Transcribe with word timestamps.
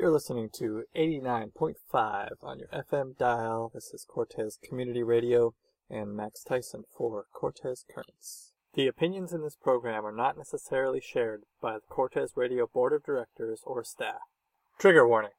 You're 0.00 0.10
listening 0.10 0.48
to 0.54 0.84
89.5 0.96 2.30
on 2.42 2.58
your 2.58 2.68
FM 2.68 3.18
dial. 3.18 3.70
This 3.74 3.92
is 3.92 4.06
Cortes 4.08 4.56
Community 4.66 5.02
Radio 5.02 5.52
and 5.90 6.16
Max 6.16 6.42
Thaysen 6.42 6.84
for 6.96 7.26
Cortes 7.34 7.84
Currents. 7.94 8.52
The 8.72 8.86
opinions 8.86 9.34
in 9.34 9.42
this 9.42 9.58
program 9.62 10.06
are 10.06 10.10
not 10.10 10.38
necessarily 10.38 11.02
shared 11.02 11.42
by 11.60 11.74
the 11.74 11.80
Cortes 11.90 12.30
Radio 12.34 12.66
Board 12.66 12.94
of 12.94 13.04
Directors 13.04 13.60
or 13.66 13.84
staff. 13.84 14.22
Trigger 14.78 15.06
warning. 15.06 15.32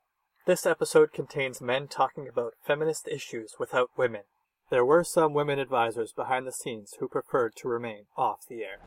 This 0.46 0.68
episode 0.68 1.12
contains 1.12 1.60
men 1.60 1.88
talking 1.88 2.28
about 2.28 2.54
feminist 2.64 3.08
issues 3.08 3.56
without 3.58 3.90
women. 3.98 4.26
There 4.70 4.86
were 4.86 5.04
some 5.04 5.34
women 5.34 5.58
advisors 5.58 6.14
behind 6.14 6.46
the 6.46 6.52
scenes 6.52 6.94
who 7.00 7.08
preferred 7.08 7.56
to 7.56 7.68
remain 7.68 8.04
off 8.16 8.46
the 8.48 8.62
air. 8.62 8.78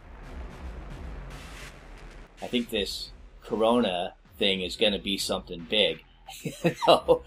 I 2.41 2.47
think 2.47 2.71
this 2.71 3.11
corona 3.43 4.15
thing 4.39 4.61
is 4.61 4.77
going 4.77 4.93
to 4.93 4.99
be 4.99 5.19
something 5.19 5.67
big. 5.69 6.03
you 6.43 6.75
know? 6.87 7.23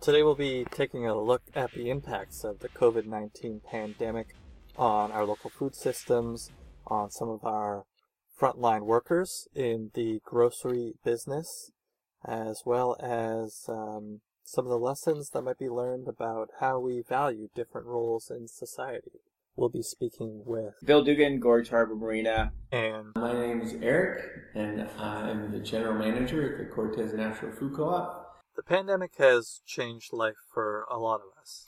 Today 0.00 0.22
we'll 0.22 0.34
be 0.34 0.66
taking 0.70 1.06
a 1.06 1.20
look 1.20 1.42
at 1.54 1.72
the 1.72 1.88
impacts 1.88 2.42
of 2.42 2.58
the 2.58 2.68
COVID 2.68 3.06
19 3.06 3.60
pandemic 3.70 4.34
on 4.76 5.12
our 5.12 5.24
local 5.24 5.50
food 5.50 5.76
systems, 5.76 6.50
on 6.86 7.10
some 7.10 7.28
of 7.28 7.44
our 7.44 7.84
frontline 8.40 8.82
workers 8.82 9.46
in 9.54 9.90
the 9.94 10.20
grocery 10.24 10.94
business, 11.04 11.70
as 12.26 12.62
well 12.64 12.96
as 13.00 13.66
um, 13.68 14.20
some 14.42 14.64
of 14.64 14.70
the 14.70 14.78
lessons 14.78 15.30
that 15.30 15.42
might 15.42 15.58
be 15.58 15.68
learned 15.68 16.08
about 16.08 16.48
how 16.58 16.80
we 16.80 17.02
value 17.08 17.48
different 17.54 17.86
roles 17.86 18.30
in 18.30 18.48
society. 18.48 19.20
We'll 19.54 19.68
be 19.68 19.82
speaking 19.82 20.42
with 20.46 20.74
Bill 20.82 21.04
Dougan, 21.04 21.38
Gorge 21.38 21.68
Harbour 21.68 21.94
Marina. 21.94 22.52
And 22.70 23.08
my 23.14 23.34
name 23.34 23.60
is 23.60 23.74
Eric, 23.82 24.24
and 24.54 24.88
I'm 24.98 25.52
the 25.52 25.60
general 25.60 25.94
manager 25.94 26.50
at 26.50 26.58
the 26.58 26.74
Cortes 26.74 27.12
Natural 27.12 27.52
Food 27.52 27.74
Co-op. 27.76 28.42
The 28.56 28.62
pandemic 28.62 29.16
has 29.18 29.60
changed 29.66 30.14
life 30.14 30.38
for 30.52 30.86
a 30.90 30.98
lot 30.98 31.16
of 31.16 31.38
us. 31.38 31.66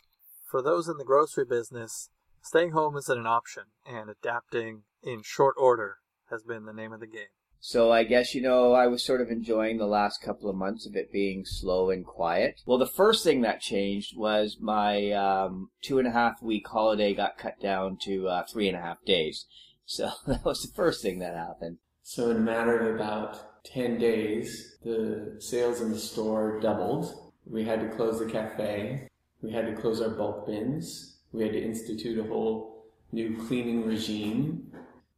For 0.50 0.62
those 0.62 0.88
in 0.88 0.96
the 0.96 1.05
grocery 1.05 1.44
business, 1.44 2.08
staying 2.40 2.70
home 2.70 2.96
isn't 2.96 3.18
an 3.18 3.27
option, 3.27 3.64
and 3.86 4.08
adapting 4.08 4.84
in 5.02 5.20
short 5.22 5.55
order 5.58 5.98
has 6.30 6.42
been 6.42 6.64
the 6.64 6.72
name 6.72 6.92
of 6.92 7.00
the 7.00 7.06
game. 7.06 7.34
So 7.66 7.90
I 7.90 8.04
guess, 8.04 8.34
you 8.34 8.42
know, 8.42 8.74
I 8.74 8.88
was 8.88 9.02
sort 9.02 9.22
of 9.22 9.30
enjoying 9.30 9.78
the 9.78 9.86
last 9.86 10.20
couple 10.20 10.50
of 10.50 10.54
months 10.54 10.84
of 10.84 10.94
it 10.96 11.10
being 11.10 11.46
slow 11.46 11.88
and 11.88 12.04
quiet. 12.04 12.60
Well, 12.66 12.76
the 12.76 12.86
first 12.86 13.24
thing 13.24 13.40
that 13.40 13.62
changed 13.62 14.14
was 14.14 14.58
my 14.60 15.12
um, 15.12 15.70
two 15.80 15.98
and 15.98 16.06
a 16.06 16.10
half 16.10 16.42
week 16.42 16.68
holiday 16.68 17.14
got 17.14 17.38
cut 17.38 17.58
down 17.62 17.96
to 18.02 18.28
uh, 18.28 18.44
three 18.44 18.68
and 18.68 18.76
a 18.76 18.82
half 18.82 19.02
days. 19.06 19.46
So 19.86 20.10
that 20.26 20.44
was 20.44 20.60
the 20.60 20.74
first 20.74 21.00
thing 21.00 21.20
that 21.20 21.34
happened. 21.34 21.78
So 22.02 22.30
in 22.30 22.36
a 22.36 22.40
matter 22.40 22.78
of 22.80 22.96
about 22.96 23.64
10 23.64 23.98
days, 23.98 24.76
the 24.84 25.36
sales 25.38 25.80
in 25.80 25.90
the 25.90 25.98
store 25.98 26.60
doubled. 26.60 27.32
We 27.46 27.64
had 27.64 27.80
to 27.80 27.96
close 27.96 28.18
the 28.18 28.30
cafe. 28.30 29.08
We 29.40 29.52
had 29.52 29.64
to 29.74 29.80
close 29.80 30.02
our 30.02 30.10
bulk 30.10 30.46
bins. 30.46 31.16
We 31.32 31.44
had 31.44 31.52
to 31.52 31.64
institute 31.64 32.18
a 32.18 32.28
whole 32.28 32.84
new 33.10 33.38
cleaning 33.46 33.86
regime 33.86 34.70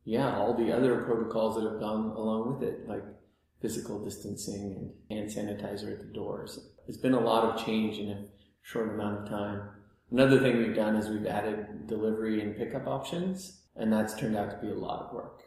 yeah, 0.06 0.36
all 0.36 0.54
the 0.54 0.72
other 0.72 1.02
protocols 1.02 1.56
that 1.56 1.68
have 1.68 1.80
gone 1.80 2.12
along 2.12 2.54
with 2.54 2.68
it, 2.68 2.88
like 2.88 3.02
physical 3.60 4.02
distancing 4.02 4.92
and 5.10 5.18
hand 5.18 5.28
sanitizer 5.28 5.92
at 5.92 5.98
the 5.98 6.12
doors. 6.14 6.60
It's 6.86 6.96
been 6.96 7.14
a 7.14 7.20
lot 7.20 7.44
of 7.44 7.66
change 7.66 7.98
in 7.98 8.10
a 8.10 8.24
short 8.62 8.94
amount 8.94 9.24
of 9.24 9.28
time. 9.28 9.68
Another 10.12 10.38
thing 10.38 10.58
we've 10.58 10.76
done 10.76 10.94
is 10.94 11.08
we've 11.08 11.26
added 11.26 11.88
delivery 11.88 12.40
and 12.40 12.56
pickup 12.56 12.86
options, 12.86 13.62
and 13.74 13.92
that's 13.92 14.14
turned 14.14 14.36
out 14.36 14.52
to 14.52 14.64
be 14.64 14.72
a 14.72 14.78
lot 14.78 15.02
of 15.02 15.12
work. 15.12 15.42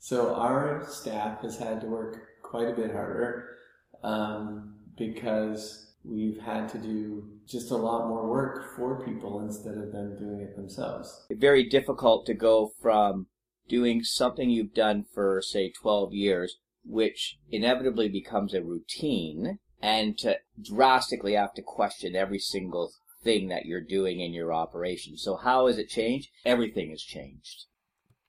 So 0.00 0.34
our 0.34 0.84
staff 0.88 1.42
has 1.42 1.56
had 1.56 1.80
to 1.82 1.86
work 1.86 2.26
quite 2.42 2.68
a 2.68 2.74
bit 2.74 2.90
harder 2.90 3.56
um, 4.02 4.74
because 4.98 5.92
we've 6.04 6.40
had 6.40 6.68
to 6.70 6.78
do 6.78 7.28
just 7.46 7.70
a 7.70 7.76
lot 7.76 8.08
more 8.08 8.28
work 8.28 8.74
for 8.74 9.04
people 9.04 9.42
instead 9.42 9.76
of 9.76 9.92
them 9.92 10.16
doing 10.18 10.40
it 10.40 10.56
themselves. 10.56 11.24
Very 11.30 11.68
difficult 11.68 12.26
to 12.26 12.34
go 12.34 12.72
from 12.82 13.26
doing 13.68 14.02
something 14.02 14.50
you've 14.50 14.74
done 14.74 15.04
for, 15.14 15.40
say, 15.42 15.70
12 15.70 16.12
years, 16.12 16.58
which 16.84 17.38
inevitably 17.50 18.08
becomes 18.08 18.54
a 18.54 18.62
routine, 18.62 19.58
and 19.80 20.18
to 20.18 20.38
drastically 20.60 21.34
have 21.34 21.54
to 21.54 21.62
question 21.62 22.14
every 22.14 22.38
single 22.38 22.92
thing 23.22 23.48
that 23.48 23.66
you're 23.66 23.80
doing 23.80 24.20
in 24.20 24.32
your 24.32 24.52
operation. 24.52 25.16
So 25.16 25.36
how 25.36 25.66
has 25.66 25.78
it 25.78 25.88
changed? 25.88 26.28
Everything 26.44 26.90
has 26.90 27.02
changed. 27.02 27.66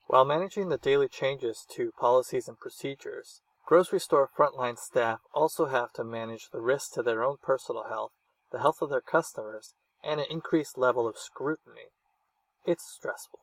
While 0.07 0.25
managing 0.25 0.69
the 0.69 0.77
daily 0.77 1.07
changes 1.07 1.65
to 1.75 1.91
policies 1.99 2.47
and 2.47 2.59
procedures, 2.59 3.41
grocery 3.65 3.99
store 3.99 4.29
frontline 4.37 4.77
staff 4.77 5.19
also 5.33 5.65
have 5.65 5.91
to 5.93 6.03
manage 6.03 6.49
the 6.51 6.61
risks 6.61 6.89
to 6.91 7.01
their 7.01 7.23
own 7.23 7.37
personal 7.41 7.85
health, 7.89 8.11
the 8.51 8.59
health 8.59 8.81
of 8.81 8.89
their 8.89 9.01
customers, 9.01 9.73
and 10.03 10.19
an 10.19 10.27
increased 10.29 10.77
level 10.77 11.07
of 11.07 11.17
scrutiny. 11.17 11.89
It's 12.65 12.83
stressful. 12.85 13.39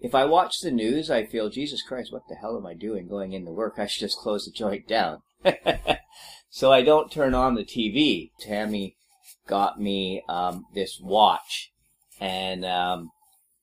If 0.00 0.14
I 0.14 0.24
watch 0.24 0.60
the 0.60 0.70
news, 0.70 1.10
I 1.10 1.24
feel, 1.24 1.48
Jesus 1.48 1.82
Christ, 1.82 2.12
what 2.12 2.28
the 2.28 2.34
hell 2.34 2.56
am 2.56 2.66
I 2.66 2.74
doing 2.74 3.08
going 3.08 3.32
into 3.32 3.50
work? 3.50 3.74
I 3.78 3.86
should 3.86 4.00
just 4.00 4.18
close 4.18 4.44
the 4.44 4.50
joint 4.50 4.86
down. 4.86 5.22
so 6.50 6.72
I 6.72 6.82
don't 6.82 7.10
turn 7.10 7.34
on 7.34 7.54
the 7.54 7.64
TV. 7.64 8.30
Tammy 8.40 8.96
got 9.46 9.80
me 9.80 10.22
um, 10.28 10.66
this 10.74 11.00
watch, 11.00 11.70
and 12.20 12.64
um, 12.64 13.10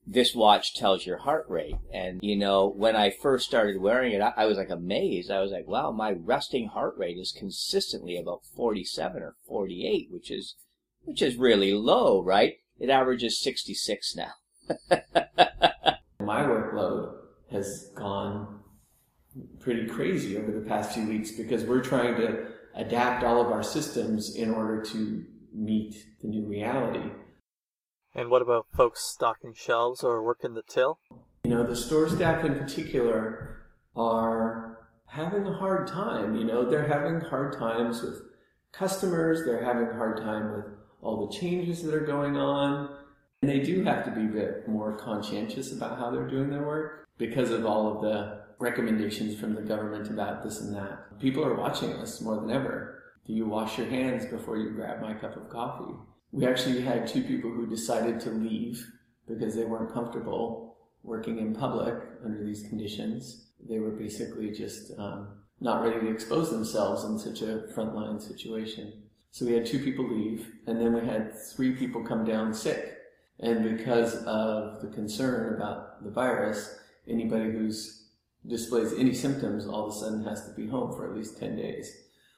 this 0.05 0.33
watch 0.33 0.73
tells 0.73 1.05
your 1.05 1.19
heart 1.19 1.45
rate. 1.47 1.77
And 1.93 2.19
you 2.23 2.35
know, 2.35 2.67
when 2.67 2.95
I 2.95 3.11
first 3.11 3.45
started 3.45 3.79
wearing 3.79 4.13
it, 4.13 4.21
I, 4.21 4.33
I 4.35 4.45
was 4.45 4.57
like 4.57 4.69
amazed. 4.69 5.29
I 5.29 5.41
was 5.41 5.51
like, 5.51 5.67
wow, 5.67 5.91
my 5.91 6.11
resting 6.11 6.67
heart 6.67 6.95
rate 6.97 7.17
is 7.17 7.31
consistently 7.37 8.17
about 8.17 8.41
47 8.55 9.21
or 9.21 9.35
48, 9.47 10.07
which 10.11 10.31
is 10.31 10.55
which 11.03 11.21
is 11.21 11.35
really 11.35 11.73
low, 11.73 12.23
right? 12.23 12.55
It 12.79 12.89
averages 12.89 13.39
66 13.39 14.15
now. 14.15 14.31
my 16.25 16.41
workload 16.41 17.15
has 17.51 17.91
gone 17.95 18.59
pretty 19.59 19.87
crazy 19.87 20.37
over 20.37 20.51
the 20.51 20.67
past 20.67 20.93
few 20.93 21.07
weeks 21.07 21.31
because 21.31 21.63
we're 21.63 21.83
trying 21.83 22.15
to 22.15 22.47
adapt 22.75 23.23
all 23.23 23.41
of 23.41 23.51
our 23.51 23.63
systems 23.63 24.35
in 24.35 24.51
order 24.51 24.81
to 24.81 25.23
meet 25.53 25.95
the 26.21 26.27
new 26.27 26.45
reality. 26.45 27.09
And 28.15 28.29
what 28.29 28.41
about 28.41 28.67
folks 28.75 29.01
stocking 29.03 29.53
shelves 29.53 30.03
or 30.03 30.23
working 30.23 30.53
the 30.53 30.63
till? 30.67 30.99
You 31.43 31.51
know, 31.51 31.63
the 31.63 31.75
store 31.75 32.09
staff 32.09 32.45
in 32.45 32.55
particular 32.55 33.63
are 33.95 34.89
having 35.07 35.45
a 35.45 35.53
hard 35.53 35.87
time. 35.87 36.35
You 36.35 36.45
know, 36.45 36.69
they're 36.69 36.87
having 36.87 37.19
hard 37.21 37.57
times 37.57 38.01
with 38.01 38.21
customers, 38.71 39.45
they're 39.45 39.63
having 39.63 39.87
a 39.87 39.95
hard 39.95 40.17
time 40.17 40.51
with 40.51 40.65
all 41.01 41.27
the 41.27 41.37
changes 41.37 41.83
that 41.83 41.93
are 41.93 42.05
going 42.05 42.37
on. 42.37 42.97
And 43.43 43.51
they 43.51 43.59
do 43.59 43.83
have 43.83 44.05
to 44.05 44.11
be 44.11 44.21
a 44.21 44.41
bit 44.41 44.69
more 44.69 44.95
conscientious 44.95 45.73
about 45.73 45.99
how 45.99 46.09
they're 46.09 46.29
doing 46.29 46.49
their 46.49 46.65
work 46.65 47.09
because 47.17 47.51
of 47.51 47.65
all 47.65 47.93
of 47.93 48.01
the 48.01 48.39
recommendations 48.57 49.37
from 49.37 49.53
the 49.53 49.61
government 49.61 50.09
about 50.09 50.41
this 50.41 50.61
and 50.61 50.73
that. 50.73 51.19
People 51.19 51.43
are 51.43 51.53
watching 51.53 51.91
us 51.95 52.21
more 52.21 52.39
than 52.39 52.49
ever. 52.49 53.03
Do 53.27 53.33
you 53.33 53.45
wash 53.45 53.77
your 53.77 53.87
hands 53.87 54.25
before 54.27 54.55
you 54.55 54.69
grab 54.69 55.01
my 55.01 55.13
cup 55.13 55.35
of 55.35 55.49
coffee? 55.49 55.93
We 56.31 56.47
actually 56.47 56.79
had 56.83 57.05
two 57.05 57.21
people 57.21 57.51
who 57.51 57.67
decided 57.67 58.21
to 58.21 58.29
leave 58.29 58.81
because 59.27 59.55
they 59.55 59.65
weren't 59.65 59.93
comfortable 59.93 60.77
working 61.03 61.39
in 61.39 61.53
public 61.53 61.95
under 62.23 62.45
these 62.45 62.65
conditions. 62.69 63.51
They 63.67 63.79
were 63.79 63.91
basically 63.91 64.51
just 64.51 64.97
um, 64.97 65.39
not 65.59 65.83
ready 65.83 65.99
to 65.99 66.09
expose 66.13 66.49
themselves 66.49 67.03
in 67.03 67.19
such 67.19 67.41
a 67.41 67.63
frontline 67.75 68.21
situation. 68.21 69.03
So 69.31 69.45
we 69.45 69.51
had 69.51 69.65
two 69.65 69.79
people 69.79 70.09
leave, 70.09 70.49
and 70.65 70.79
then 70.79 70.93
we 70.93 71.05
had 71.05 71.33
three 71.53 71.75
people 71.75 72.05
come 72.05 72.23
down 72.23 72.53
sick 72.53 72.92
and 73.39 73.77
because 73.77 74.15
of 74.25 74.81
the 74.81 74.89
concern 74.93 75.55
about 75.55 76.03
the 76.03 76.11
virus, 76.11 76.79
anybody 77.07 77.51
who's 77.51 78.03
displays 78.47 78.93
any 78.93 79.13
symptoms 79.13 79.65
all 79.65 79.87
of 79.87 79.95
a 79.95 79.97
sudden 79.97 80.23
has 80.23 80.45
to 80.45 80.53
be 80.53 80.67
home 80.67 80.91
for 80.95 81.09
at 81.09 81.15
least 81.15 81.39
10 81.39 81.55
days. 81.55 81.95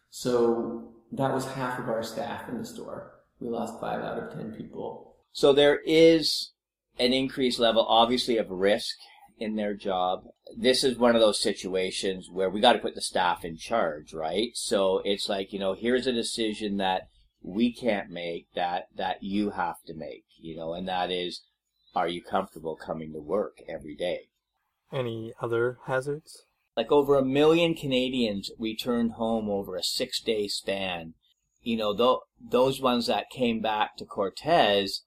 So 0.09 0.93
that 1.11 1.34
was 1.34 1.46
half 1.46 1.79
of 1.79 1.90
our 1.90 2.03
staff 2.03 2.47
in 2.49 2.58
the 2.58 2.66
store. 2.66 3.14
We 3.40 3.49
lost 3.49 3.79
five 3.79 4.02
out 4.02 4.17
of 4.17 4.34
10 4.34 4.53
people. 4.53 5.16
So 5.31 5.52
there 5.52 5.79
is 5.85 6.52
an 6.99 7.11
increased 7.11 7.59
level, 7.59 7.85
obviously, 7.87 8.37
of 8.37 8.49
risk 8.49 8.96
in 9.37 9.55
their 9.55 9.73
job. 9.73 10.25
This 10.55 10.84
is 10.84 10.97
one 10.97 11.16
of 11.16 11.22
those 11.22 11.41
situations 11.41 12.29
where 12.31 12.49
we 12.49 12.61
got 12.61 12.73
to 12.73 12.79
put 12.79 12.96
the 12.96 13.02
staff 13.02 13.43
in 13.43 13.58
charge, 13.58 14.14
right? 14.14 14.52
So 14.53 15.02
it's 15.03 15.28
like, 15.28 15.52
you 15.52 15.59
know, 15.59 15.73
here's 15.73 16.08
a 16.08 16.14
decision 16.14 16.78
that 16.78 17.09
we 17.45 17.73
can't 17.73 18.09
make 18.09 18.47
that 18.55 18.87
that 18.95 19.21
you 19.21 19.51
have 19.51 19.75
to 19.85 19.93
make 19.93 20.25
you 20.37 20.55
know 20.55 20.73
and 20.73 20.87
that 20.87 21.11
is 21.11 21.41
are 21.95 22.07
you 22.07 22.21
comfortable 22.21 22.75
coming 22.75 23.13
to 23.13 23.21
work 23.21 23.59
every 23.69 23.95
day? 23.95 24.27
Any 24.91 25.33
other 25.41 25.77
hazards? 25.85 26.43
Like 26.75 26.91
over 26.91 27.15
a 27.15 27.23
million 27.23 27.73
canadians 27.73 28.51
returned 28.59 29.13
home 29.13 29.49
over 29.49 29.77
a 29.77 29.83
six 29.83 30.19
day 30.21 30.47
span. 30.47 31.13
You 31.61 31.77
know 31.77 31.95
th- 31.95 32.51
those 32.51 32.81
ones 32.81 33.07
that 33.07 33.29
came 33.29 33.61
back 33.61 33.95
to 33.97 34.05
cortes 34.05 35.03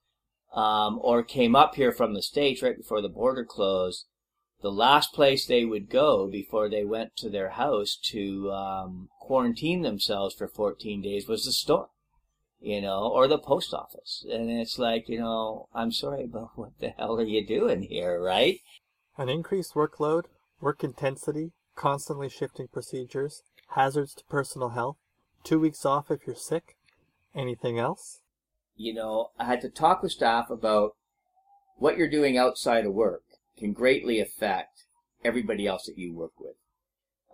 um, 0.54 0.98
or 1.02 1.22
came 1.22 1.54
up 1.54 1.74
here 1.74 1.92
from 1.92 2.14
the 2.14 2.22
states 2.22 2.62
right 2.62 2.76
before 2.76 3.02
the 3.02 3.08
border 3.08 3.44
closed 3.44 4.06
the 4.60 4.72
last 4.72 5.12
place 5.12 5.46
they 5.46 5.64
would 5.64 5.88
go 5.88 6.26
before 6.26 6.68
they 6.68 6.84
went 6.84 7.16
to 7.16 7.30
their 7.30 7.50
house 7.50 7.96
to 8.10 8.50
um, 8.50 9.08
quarantine 9.20 9.82
themselves 9.82 10.34
for 10.34 10.48
14 10.48 11.00
days 11.02 11.28
was 11.28 11.44
the 11.44 11.52
store, 11.52 11.90
you 12.60 12.80
know, 12.80 13.02
or 13.02 13.28
the 13.28 13.38
post 13.38 13.72
office. 13.72 14.24
And 14.30 14.50
it's 14.50 14.78
like, 14.78 15.08
you 15.08 15.18
know, 15.18 15.68
I'm 15.74 15.92
sorry, 15.92 16.26
but 16.26 16.50
what 16.56 16.78
the 16.80 16.90
hell 16.90 17.18
are 17.18 17.24
you 17.24 17.46
doing 17.46 17.82
here, 17.82 18.20
right? 18.20 18.60
An 19.16 19.28
increased 19.28 19.74
workload, 19.74 20.24
work 20.60 20.84
intensity, 20.84 21.52
constantly 21.74 22.28
shifting 22.28 22.68
procedures, 22.68 23.42
hazards 23.74 24.14
to 24.14 24.24
personal 24.24 24.70
health, 24.70 24.96
two 25.44 25.58
weeks 25.58 25.84
off 25.84 26.10
if 26.10 26.26
you're 26.26 26.36
sick. 26.36 26.76
Anything 27.34 27.78
else? 27.78 28.20
You 28.76 28.94
know, 28.94 29.30
I 29.38 29.44
had 29.44 29.60
to 29.62 29.68
talk 29.68 30.02
with 30.02 30.12
staff 30.12 30.50
about 30.50 30.92
what 31.76 31.96
you're 31.96 32.10
doing 32.10 32.36
outside 32.36 32.86
of 32.86 32.92
work 32.92 33.22
can 33.56 33.72
greatly 33.72 34.20
affect 34.20 34.84
everybody 35.24 35.66
else 35.66 35.86
that 35.86 35.98
you 35.98 36.12
work 36.12 36.32
with. 36.38 36.54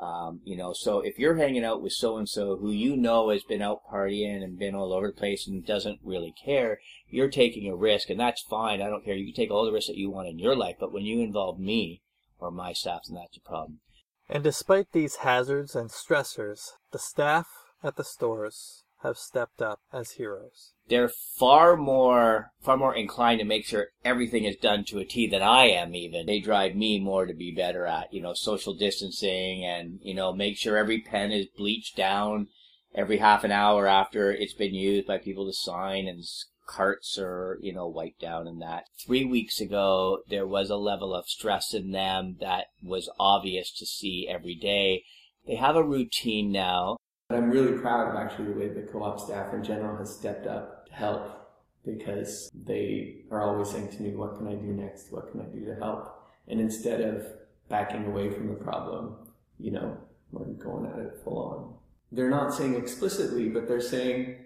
Um, 0.04 0.40
you 0.44 0.54
know, 0.54 0.74
so 0.74 1.00
if 1.00 1.18
you're 1.18 1.36
hanging 1.36 1.64
out 1.64 1.80
with 1.80 1.94
so 1.94 2.18
and 2.18 2.28
so 2.28 2.56
who 2.56 2.70
you 2.70 2.94
know 2.94 3.30
has 3.30 3.42
been 3.42 3.62
out 3.62 3.80
partying 3.90 4.44
and 4.44 4.58
been 4.58 4.74
all 4.74 4.92
over 4.92 5.06
the 5.06 5.14
place 5.14 5.48
and 5.48 5.64
doesn't 5.64 6.00
really 6.04 6.34
care, 6.44 6.78
you're 7.08 7.30
taking 7.30 7.70
a 7.70 7.74
risk, 7.74 8.10
and 8.10 8.20
that's 8.20 8.42
fine. 8.42 8.82
I 8.82 8.90
don't 8.90 9.02
care. 9.02 9.14
You 9.14 9.32
can 9.32 9.34
take 9.34 9.50
all 9.50 9.64
the 9.64 9.72
risks 9.72 9.88
that 9.88 9.96
you 9.96 10.10
want 10.10 10.28
in 10.28 10.38
your 10.38 10.54
life, 10.54 10.76
but 10.78 10.92
when 10.92 11.04
you 11.04 11.20
involve 11.20 11.58
me 11.58 12.02
or 12.38 12.50
my 12.50 12.74
staff, 12.74 13.02
then 13.08 13.16
that's 13.16 13.38
a 13.38 13.40
problem. 13.40 13.80
And 14.28 14.44
despite 14.44 14.92
these 14.92 15.16
hazards 15.16 15.74
and 15.74 15.88
stressors, 15.88 16.72
the 16.92 16.98
staff 16.98 17.46
at 17.82 17.96
the 17.96 18.04
stores 18.04 18.83
have 19.04 19.18
stepped 19.18 19.62
up 19.62 19.80
as 19.92 20.12
heroes. 20.12 20.72
They're 20.88 21.10
far 21.38 21.76
more, 21.76 22.50
far 22.60 22.76
more 22.76 22.94
inclined 22.94 23.38
to 23.38 23.44
make 23.44 23.64
sure 23.64 23.88
everything 24.04 24.44
is 24.44 24.56
done 24.56 24.84
to 24.86 24.98
a 24.98 25.04
T 25.04 25.28
than 25.28 25.42
I 25.42 25.66
am 25.66 25.94
even. 25.94 26.26
They 26.26 26.40
drive 26.40 26.74
me 26.74 26.98
more 26.98 27.26
to 27.26 27.34
be 27.34 27.54
better 27.54 27.86
at, 27.86 28.12
you 28.12 28.20
know, 28.20 28.34
social 28.34 28.74
distancing 28.74 29.64
and, 29.64 30.00
you 30.02 30.14
know, 30.14 30.32
make 30.32 30.56
sure 30.56 30.76
every 30.76 31.00
pen 31.00 31.30
is 31.30 31.46
bleached 31.56 31.96
down 31.96 32.48
every 32.94 33.18
half 33.18 33.44
an 33.44 33.52
hour 33.52 33.86
after 33.86 34.32
it's 34.32 34.54
been 34.54 34.74
used 34.74 35.06
by 35.06 35.18
people 35.18 35.46
to 35.46 35.52
sign 35.52 36.06
and 36.08 36.24
carts 36.66 37.18
are, 37.18 37.58
you 37.60 37.72
know, 37.72 37.86
wiped 37.86 38.20
down 38.20 38.46
and 38.46 38.62
that. 38.62 38.84
Three 39.04 39.24
weeks 39.24 39.60
ago, 39.60 40.20
there 40.28 40.46
was 40.46 40.70
a 40.70 40.76
level 40.76 41.14
of 41.14 41.26
stress 41.26 41.74
in 41.74 41.92
them 41.92 42.36
that 42.40 42.66
was 42.82 43.10
obvious 43.18 43.70
to 43.78 43.86
see 43.86 44.26
every 44.28 44.54
day. 44.54 45.02
They 45.46 45.56
have 45.56 45.76
a 45.76 45.84
routine 45.84 46.50
now 46.52 46.96
I'm 47.31 47.50
really 47.50 47.79
proud 47.79 48.11
of 48.11 48.17
actually 48.17 48.53
the 48.53 48.59
way 48.59 48.69
the 48.69 48.82
co-op 48.82 49.19
staff 49.19 49.55
in 49.55 49.65
general 49.65 49.97
has 49.97 50.15
stepped 50.15 50.47
up 50.47 50.87
to 50.87 50.93
help 50.93 51.44
because 51.85 52.50
they 52.55 53.25
are 53.31 53.43
always 53.43 53.71
saying 53.71 53.88
to 53.93 54.03
me, 54.03 54.15
what 54.15 54.37
can 54.37 54.47
I 54.47 54.55
do 54.55 54.67
next? 54.67 55.11
What 55.11 55.31
can 55.31 55.41
I 55.41 55.44
do 55.44 55.65
to 55.65 55.75
help? 55.75 56.15
And 56.49 56.61
instead 56.61 57.00
of 57.00 57.26
backing 57.69 58.06
away 58.06 58.31
from 58.31 58.49
the 58.49 58.55
problem, 58.55 59.17
you 59.59 59.71
know, 59.71 59.97
we're 60.32 60.44
going 60.44 60.87
at 60.87 60.99
it 60.99 61.21
full 61.25 61.38
on. 61.38 61.75
They're 62.12 62.31
not 62.31 62.55
saying 62.55 62.75
explicitly, 62.75 63.49
but 63.49 63.67
they're 63.69 63.81
saying, 63.81 64.37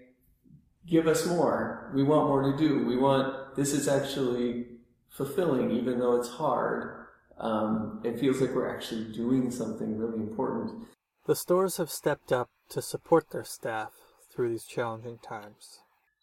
give 0.87 1.07
us 1.07 1.25
more. 1.25 1.91
We 1.93 2.03
want 2.03 2.27
more 2.27 2.51
to 2.51 2.57
do. 2.57 2.85
We 2.85 2.97
want, 2.97 3.55
this 3.55 3.73
is 3.73 3.87
actually 3.87 4.65
fulfilling, 5.09 5.71
even 5.71 5.99
though 5.99 6.15
it's 6.15 6.29
hard. 6.29 7.07
Um, 7.37 8.01
it 8.03 8.19
feels 8.19 8.41
like 8.41 8.53
we're 8.53 8.73
actually 8.73 9.11
doing 9.13 9.51
something 9.51 9.97
really 9.97 10.19
important. 10.19 10.87
The 11.25 11.35
stores 11.35 11.77
have 11.77 11.89
stepped 11.89 12.31
up 12.31 12.49
to 12.69 12.81
support 12.81 13.31
their 13.31 13.43
staff 13.43 13.91
through 14.33 14.49
these 14.49 14.65
challenging 14.65 15.19
times. 15.19 15.79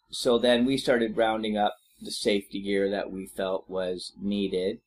So 0.09 0.37
then 0.37 0.65
we 0.65 0.77
started 0.77 1.17
rounding 1.17 1.57
up 1.57 1.75
the 2.01 2.11
safety 2.11 2.61
gear 2.61 2.89
that 2.89 3.11
we 3.11 3.27
felt 3.27 3.69
was 3.69 4.13
needed. 4.21 4.79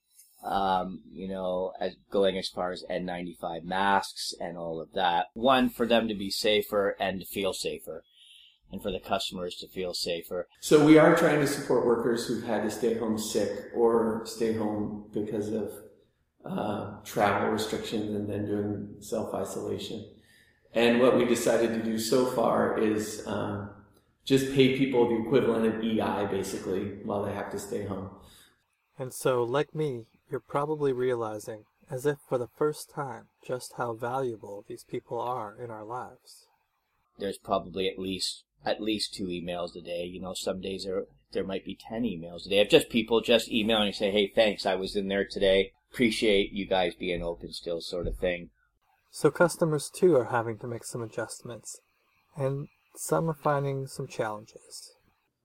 Um, 0.43 1.03
you 1.13 1.29
know, 1.29 1.73
as 1.79 1.97
going 2.11 2.39
as 2.39 2.49
far 2.49 2.73
as 2.73 2.83
N95 2.91 3.63
masks 3.63 4.33
and 4.41 4.57
all 4.57 4.81
of 4.81 4.95
that. 4.95 5.27
One, 5.35 5.69
for 5.69 5.87
them 5.87 6.09
to 6.09 6.15
be 6.15 6.31
safer 6.31 6.97
and 6.99 7.21
to 7.21 7.27
feel 7.27 7.53
safer, 7.53 8.05
and 8.73 8.83
for 8.83 8.91
the 8.91 9.01
customers 9.01 9.57
to 9.57 9.69
feel 9.69 9.93
safer. 9.93 10.49
So 10.61 10.85
we 10.85 10.99
are 10.99 11.15
trying 11.15 11.41
to 11.41 11.47
support 11.47 11.85
workers 11.85 12.27
who've 12.27 12.45
had 12.45 12.63
to 12.63 12.71
stay 12.71 12.95
home 12.95 13.19
sick 13.19 13.51
or 13.75 14.23
stay 14.25 14.55
home 14.55 15.11
because 15.13 15.49
of 15.53 15.73
uh, 16.45 17.01
travel 17.05 17.51
restrictions 17.51 18.15
and 18.15 18.29
then 18.29 18.47
doing 18.47 18.95
self 19.01 19.35
isolation. 19.35 20.07
And 20.75 21.01
what 21.01 21.17
we 21.17 21.25
decided 21.25 21.75
to 21.75 21.83
do 21.83 21.99
so 21.99 22.27
far 22.27 22.79
is 22.79 23.27
um, 23.27 23.71
just 24.25 24.55
pay 24.55 24.79
people 24.79 25.09
the 25.09 25.27
equivalent 25.27 25.67
of 25.67 25.83
EI 25.83 26.27
basically 26.31 26.99
while 27.05 27.25
they 27.25 27.33
have 27.33 27.51
to 27.51 27.59
stay 27.59 27.85
home. 27.85 28.11
And 28.99 29.13
so, 29.13 29.43
like 29.43 29.75
me, 29.75 30.07
you're 30.31 30.41
probably 30.41 30.93
realizing, 30.93 31.65
as 31.91 32.07
if 32.07 32.19
for 32.29 32.39
the 32.39 32.49
first 32.57 32.91
time, 32.91 33.29
just 33.45 33.75
how 33.77 33.95
valuable 33.95 34.65
these 34.69 34.85
people 34.85 35.19
are 35.21 35.57
in 35.59 35.71
our 35.71 35.85
lives. 35.85 36.47
There's 37.19 37.39
probably 37.39 37.89
at 37.89 37.99
least 37.99 38.45
at 38.65 38.81
least 38.81 39.15
two 39.15 39.25
emails 39.25 39.75
a 39.75 39.81
day. 39.81 40.05
You 40.05 40.21
know, 40.21 40.35
some 40.35 40.61
days 40.61 40.85
there 40.85 41.05
there 41.33 41.45
might 41.45 41.65
be 41.65 41.77
ten 41.77 42.03
emails 42.03 42.47
a 42.47 42.51
day 42.51 42.61
of 42.61 42.69
just 42.69 42.91
people 42.91 43.21
just 43.21 43.51
emailing 43.51 43.89
and 43.89 43.97
say, 43.97 44.11
"Hey, 44.11 44.31
thanks, 44.33 44.67
I 44.67 44.77
was 44.77 44.95
in 44.95 45.09
there 45.09 45.27
today 45.29 45.73
appreciate 45.93 46.53
you 46.53 46.67
guys 46.67 46.95
being 46.95 47.23
open 47.23 47.53
still 47.53 47.81
sort 47.81 48.07
of 48.07 48.17
thing. 48.17 48.51
So 49.11 49.31
customers 49.31 49.91
too 49.93 50.17
are 50.17 50.27
having 50.27 50.59
to 50.59 50.69
make 50.69 50.85
some 50.85 51.03
adjustments, 51.03 51.81
and 52.37 52.69
some 52.97 53.29
are 53.29 53.35
finding 53.35 53.87
some 53.87 54.07
challenges. 54.07 54.95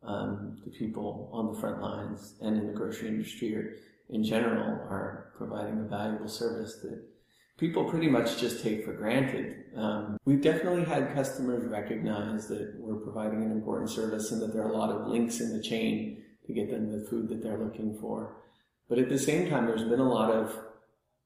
Um, 0.04 0.62
the 0.64 0.72
people 0.72 1.30
on 1.34 1.52
the 1.52 1.60
front 1.60 1.82
lines 1.82 2.36
and 2.42 2.58
in 2.58 2.68
the 2.68 2.74
grocery 2.74 3.08
industry 3.08 3.56
or 3.56 3.74
in 4.10 4.24
general 4.24 4.62
are 4.64 5.34
providing 5.36 5.80
a 5.80 5.84
valuable 5.84 6.28
service 6.28 6.76
that 6.84 7.04
people 7.58 7.90
pretty 7.90 8.08
much 8.08 8.38
just 8.38 8.62
take 8.62 8.86
for 8.86 8.94
granted. 8.94 9.56
Um, 9.76 10.20
we've 10.26 10.42
definitely 10.42 10.84
had 10.84 11.16
customers 11.16 11.68
recognize 11.68 12.48
that 12.50 12.76
we're 12.78 13.00
providing 13.00 13.44
an 13.44 13.52
important 13.52 13.90
service 13.90 14.32
and 14.32 14.42
that 14.44 14.54
there 14.54 14.64
are 14.64 14.72
a 14.72 14.78
lot 14.78 14.92
of 14.92 15.08
links 15.08 15.40
in 15.40 15.56
the 15.56 15.64
chain 15.64 16.24
to 16.46 16.54
get 16.54 16.70
them 16.70 16.92
the 16.92 17.08
food 17.08 17.28
that 17.30 17.42
they're 17.42 17.58
looking 17.58 17.98
for. 18.00 18.38
But 18.88 19.00
at 19.00 19.10
the 19.10 19.18
same 19.18 19.50
time, 19.50 19.66
there's 19.66 19.84
been 19.84 20.00
a 20.00 20.10
lot 20.10 20.30
of 20.30 20.56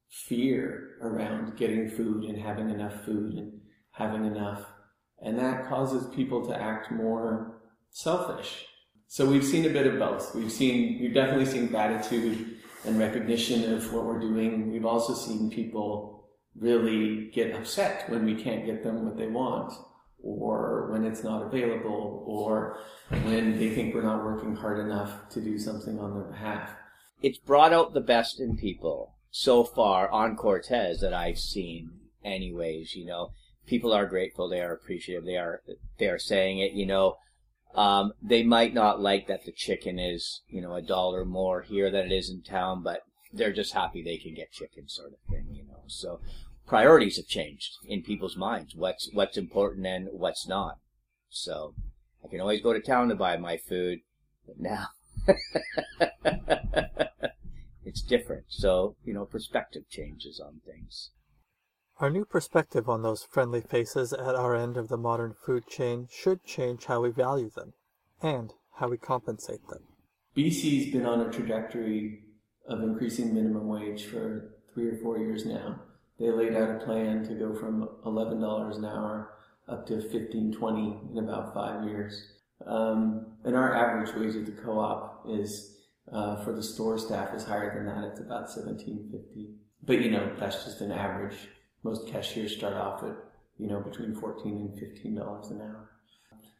fear 0.09 0.88
around 1.01 1.57
getting 1.57 1.89
food 1.89 2.23
and 2.25 2.37
having 2.37 2.69
enough 2.69 3.03
food 3.03 3.33
and 3.33 3.59
having 3.91 4.25
enough. 4.25 4.65
And 5.21 5.37
that 5.39 5.67
causes 5.67 6.13
people 6.15 6.45
to 6.47 6.59
act 6.59 6.91
more 6.91 7.61
selfish. 7.91 8.65
So 9.07 9.25
we've 9.25 9.43
seen 9.43 9.65
a 9.65 9.69
bit 9.69 9.87
of 9.87 9.99
both. 9.99 10.35
We've 10.35 10.51
seen, 10.51 10.99
we've 11.01 11.13
definitely 11.13 11.45
seen 11.45 11.67
gratitude 11.67 12.57
and 12.85 12.99
recognition 12.99 13.73
of 13.73 13.91
what 13.93 14.05
we're 14.05 14.19
doing. 14.19 14.71
We've 14.71 14.85
also 14.85 15.13
seen 15.13 15.49
people 15.49 16.29
really 16.55 17.29
get 17.31 17.55
upset 17.55 18.09
when 18.09 18.25
we 18.25 18.35
can't 18.35 18.65
get 18.65 18.83
them 18.83 19.05
what 19.05 19.17
they 19.17 19.27
want 19.27 19.73
or 20.21 20.91
when 20.91 21.05
it's 21.05 21.23
not 21.23 21.43
available 21.43 22.23
or 22.27 22.77
when 23.23 23.57
they 23.57 23.73
think 23.73 23.93
we're 23.93 24.01
not 24.01 24.23
working 24.23 24.55
hard 24.55 24.79
enough 24.79 25.29
to 25.29 25.41
do 25.41 25.57
something 25.57 25.99
on 25.99 26.13
their 26.13 26.23
behalf 26.23 26.71
it's 27.21 27.37
brought 27.37 27.73
out 27.73 27.93
the 27.93 28.01
best 28.01 28.39
in 28.39 28.57
people 28.57 29.15
so 29.31 29.63
far 29.63 30.09
on 30.09 30.35
Cortes 30.35 31.01
that 31.01 31.13
I've 31.13 31.39
seen. 31.39 31.91
Anyways, 32.23 32.95
you 32.95 33.05
know, 33.05 33.31
people 33.65 33.93
are 33.93 34.05
grateful. 34.05 34.49
They 34.49 34.61
are 34.61 34.73
appreciative. 34.73 35.25
They 35.25 35.37
are 35.37 35.61
they 35.97 36.07
are 36.07 36.19
saying 36.19 36.59
it. 36.59 36.73
You 36.73 36.85
know, 36.85 37.15
um, 37.75 38.13
they 38.21 38.43
might 38.43 38.73
not 38.73 38.99
like 38.99 39.27
that 39.27 39.45
the 39.45 39.51
chicken 39.51 39.99
is 39.99 40.41
you 40.49 40.61
know 40.61 40.75
a 40.75 40.81
dollar 40.81 41.25
more 41.25 41.61
here 41.61 41.91
than 41.91 42.07
it 42.07 42.11
is 42.11 42.29
in 42.29 42.41
town, 42.41 42.83
but 42.83 43.01
they're 43.31 43.53
just 43.53 43.73
happy 43.73 44.01
they 44.01 44.17
can 44.17 44.33
get 44.33 44.51
chicken, 44.51 44.87
sort 44.87 45.13
of 45.13 45.19
thing. 45.29 45.47
You 45.51 45.63
know, 45.63 45.83
so 45.87 46.19
priorities 46.67 47.17
have 47.17 47.27
changed 47.27 47.77
in 47.85 48.03
people's 48.03 48.35
minds. 48.35 48.75
What's 48.75 49.09
what's 49.13 49.37
important 49.37 49.85
and 49.85 50.09
what's 50.11 50.47
not. 50.47 50.77
So 51.29 51.75
I 52.23 52.27
can 52.27 52.41
always 52.41 52.61
go 52.61 52.73
to 52.73 52.81
town 52.81 53.09
to 53.09 53.15
buy 53.15 53.37
my 53.37 53.57
food, 53.57 53.99
but 54.45 54.59
now 54.59 54.87
it's 57.89 58.01
different. 58.01 58.45
So, 58.47 58.95
you 59.03 59.13
know, 59.13 59.25
perspective 59.25 59.83
changes 59.89 60.39
on 60.39 60.61
things. 60.65 61.09
Our 61.99 62.09
new 62.09 62.23
perspective 62.23 62.87
on 62.87 63.01
those 63.01 63.23
friendly 63.23 63.61
faces 63.61 64.13
at 64.13 64.35
our 64.35 64.55
end 64.55 64.77
of 64.77 64.87
the 64.87 64.97
modern 64.97 65.33
food 65.33 65.67
chain 65.67 66.07
should 66.09 66.45
change 66.45 66.85
how 66.85 67.01
we 67.01 67.09
value 67.09 67.49
them 67.49 67.73
and 68.21 68.53
how 68.75 68.87
we 68.87 68.97
compensate 68.97 69.67
them. 69.67 69.83
BC's 70.37 70.93
been 70.93 71.05
on 71.05 71.19
a 71.19 71.31
trajectory 71.31 72.21
of 72.67 72.81
increasing 72.81 73.33
minimum 73.33 73.67
wage 73.67 74.05
for 74.05 74.55
three 74.73 74.87
or 74.87 74.97
four 75.01 75.17
years 75.17 75.45
now. 75.45 75.81
They 76.19 76.29
laid 76.29 76.55
out 76.55 76.81
a 76.81 76.85
plan 76.85 77.27
to 77.27 77.33
go 77.33 77.53
from 77.53 77.89
$11 78.05 78.77
an 78.77 78.85
hour 78.85 79.33
up 79.67 79.87
to 79.87 79.99
15, 79.99 80.53
20 80.53 80.99
in 81.15 81.17
about 81.17 81.53
five 81.53 81.85
years. 81.85 82.33
Um, 82.65 83.37
and 83.43 83.55
our 83.55 83.75
average 83.75 84.15
wage 84.15 84.35
at 84.35 84.45
the 84.45 84.61
co-op 84.61 85.25
is 85.27 85.78
uh, 86.11 86.43
for 86.43 86.53
the 86.53 86.63
store 86.63 86.97
staff 86.97 87.33
is 87.33 87.43
higher 87.43 87.73
than 87.73 87.85
that. 87.85 88.11
It's 88.11 88.19
about 88.19 88.49
seventeen 88.49 89.09
fifty. 89.11 89.49
But 89.83 90.01
you 90.01 90.11
know 90.11 90.31
that's 90.39 90.63
just 90.63 90.81
an 90.81 90.91
average. 90.91 91.37
Most 91.83 92.07
cashiers 92.07 92.55
start 92.55 92.73
off 92.73 93.03
at 93.03 93.15
you 93.57 93.67
know 93.67 93.79
between 93.79 94.13
fourteen 94.15 94.57
and 94.57 94.79
fifteen 94.79 95.15
dollars 95.15 95.49
an 95.51 95.61
hour. 95.61 95.89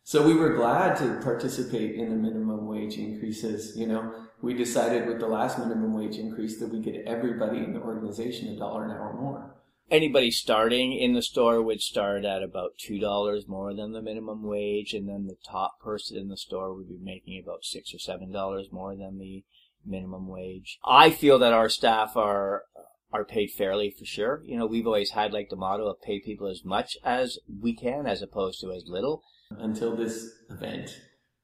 So 0.04 0.26
we 0.26 0.34
were 0.34 0.56
glad 0.56 0.98
to 0.98 1.20
participate 1.22 1.96
in 1.96 2.10
the 2.10 2.16
minimum 2.16 2.66
wage 2.66 2.98
increases. 2.98 3.78
You 3.78 3.86
know, 3.86 4.14
we 4.42 4.56
decided 4.56 5.08
with 5.08 5.20
the 5.20 5.28
last 5.28 5.60
minimum 5.60 5.94
wage 5.94 6.18
increase 6.18 6.60
that 6.60 6.70
we 6.74 6.80
get 6.80 7.06
everybody 7.06 7.60
in 7.60 7.74
the 7.74 7.82
organization 7.82 8.48
a 8.48 8.58
dollar 8.58 8.86
an 8.86 8.92
hour 8.92 9.14
more. 9.14 9.56
Anybody 9.92 10.30
starting 10.30 10.94
in 10.94 11.14
the 11.14 11.22
store 11.22 11.62
would 11.62 11.82
start 11.82 12.24
at 12.24 12.44
about 12.44 12.78
two 12.78 13.00
dollars 13.00 13.48
more 13.48 13.74
than 13.74 13.92
the 13.92 14.02
minimum 14.02 14.44
wage, 14.44 14.94
and 14.94 15.10
then 15.10 15.26
the 15.26 15.38
top 15.44 15.80
person 15.80 16.18
in 16.18 16.30
the 16.30 16.38
store 16.38 16.76
would 16.76 16.88
be 16.88 17.00
making 17.02 17.42
about 17.42 17.64
six 17.64 17.94
or 17.94 18.00
seven 18.00 18.32
dollars 18.32 18.68
more 18.72 18.96
than 18.96 19.18
the 19.18 19.44
minimum 19.86 20.28
wage. 20.28 20.78
I 20.86 21.10
feel 21.10 21.40
that 21.40 21.54
our 21.54 21.70
staff 21.70 22.16
are 22.16 22.64
are 23.12 23.26
paid 23.26 23.50
fairly 23.52 23.90
for 23.90 24.06
sure. 24.06 24.44
You 24.46 24.58
know, 24.58 24.68
we've 24.68 24.86
always 24.86 25.12
had 25.12 25.34
like 25.34 25.50
the 25.50 25.56
motto 25.56 25.88
of 25.88 26.02
pay 26.02 26.20
people 26.20 26.48
as 26.48 26.64
much 26.64 26.98
as 27.04 27.40
we 27.62 27.76
can 27.76 28.06
as 28.06 28.22
opposed 28.22 28.62
to 28.62 28.72
as 28.72 28.84
little. 28.88 29.24
Until 29.50 29.96
this 29.96 30.30
event, 30.50 30.96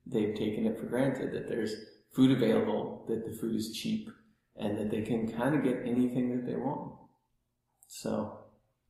they've 0.05 0.35
taken 0.35 0.67
it 0.67 0.77
for 0.77 0.85
granted 0.85 1.33
that 1.33 1.49
there's 1.49 1.73
food 2.13 2.31
available, 2.31 3.05
that 3.07 3.25
the 3.25 3.35
food 3.35 3.55
is 3.55 3.71
cheap, 3.71 4.07
and 4.55 4.77
that 4.77 4.91
they 4.91 5.01
can 5.01 5.31
kind 5.31 5.55
of 5.55 5.63
get 5.63 5.81
anything 5.83 6.35
that 6.35 6.45
they 6.45 6.55
want. 6.55 6.93
So, 7.87 8.39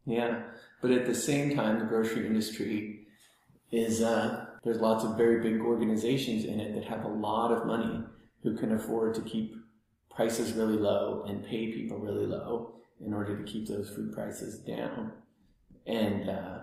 yeah. 0.05 0.43
But 0.81 0.91
at 0.91 1.05
the 1.05 1.15
same 1.15 1.55
time, 1.55 1.79
the 1.79 1.85
grocery 1.85 2.27
industry 2.27 3.07
is, 3.71 4.01
uh, 4.01 4.45
there's 4.63 4.79
lots 4.79 5.03
of 5.03 5.17
very 5.17 5.41
big 5.41 5.61
organizations 5.61 6.45
in 6.45 6.59
it 6.59 6.75
that 6.75 6.85
have 6.85 7.05
a 7.05 7.09
lot 7.09 7.51
of 7.51 7.65
money 7.65 8.03
who 8.43 8.55
can 8.55 8.73
afford 8.73 9.15
to 9.15 9.21
keep 9.21 9.55
prices 10.09 10.53
really 10.53 10.77
low 10.77 11.25
and 11.27 11.45
pay 11.45 11.71
people 11.71 11.97
really 11.97 12.25
low 12.25 12.75
in 13.05 13.13
order 13.13 13.35
to 13.37 13.51
keep 13.51 13.67
those 13.67 13.89
food 13.89 14.13
prices 14.13 14.59
down. 14.59 15.11
And, 15.85 16.29
uh, 16.29 16.59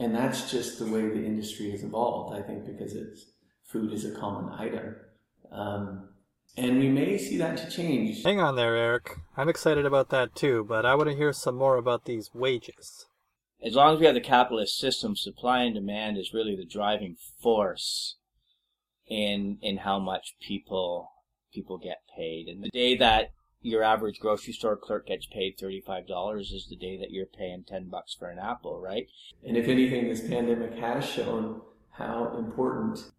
and 0.00 0.14
that's 0.14 0.50
just 0.50 0.78
the 0.78 0.86
way 0.86 1.02
the 1.02 1.24
industry 1.24 1.70
has 1.72 1.82
evolved, 1.82 2.36
I 2.36 2.42
think, 2.42 2.64
because 2.64 2.94
it's, 2.94 3.26
food 3.64 3.92
is 3.92 4.04
a 4.04 4.12
common 4.12 4.52
item. 4.54 4.96
Um, 5.52 6.08
and 6.56 6.78
we 6.78 6.88
may 6.88 7.18
see 7.18 7.36
that 7.36 7.56
to 7.58 7.70
change. 7.70 8.22
Hang 8.22 8.40
on 8.40 8.56
there, 8.56 8.76
Eric. 8.76 9.16
I'm 9.36 9.48
excited 9.48 9.86
about 9.86 10.10
that 10.10 10.34
too, 10.34 10.64
but 10.68 10.84
I 10.84 10.94
want 10.94 11.10
to 11.10 11.16
hear 11.16 11.32
some 11.32 11.56
more 11.56 11.76
about 11.76 12.04
these 12.04 12.30
wages. 12.34 13.06
As 13.62 13.74
long 13.74 13.94
as 13.94 14.00
we 14.00 14.06
have 14.06 14.14
the 14.14 14.20
capitalist 14.20 14.78
system, 14.78 15.16
supply 15.16 15.62
and 15.62 15.74
demand 15.74 16.16
is 16.16 16.32
really 16.32 16.54
the 16.54 16.64
driving 16.64 17.16
force 17.42 18.16
in 19.08 19.58
in 19.62 19.78
how 19.78 19.98
much 19.98 20.36
people 20.40 21.10
people 21.52 21.78
get 21.78 22.02
paid. 22.16 22.46
And 22.48 22.62
the 22.62 22.70
day 22.70 22.96
that 22.96 23.32
your 23.60 23.82
average 23.82 24.20
grocery 24.20 24.52
store 24.52 24.76
clerk 24.76 25.08
gets 25.08 25.26
paid 25.26 25.58
$35 25.58 26.40
is 26.40 26.66
the 26.68 26.76
day 26.76 26.96
that 26.98 27.10
you're 27.10 27.26
paying 27.26 27.64
10 27.66 27.88
bucks 27.88 28.14
for 28.14 28.28
an 28.28 28.38
apple, 28.38 28.80
right? 28.80 29.08
And 29.44 29.56
if 29.56 29.66
anything, 29.66 30.08
this 30.08 30.20
pandemic 30.20 30.78
has 30.78 31.04
shown 31.04 31.62
how 31.90 32.36
important 32.38 33.10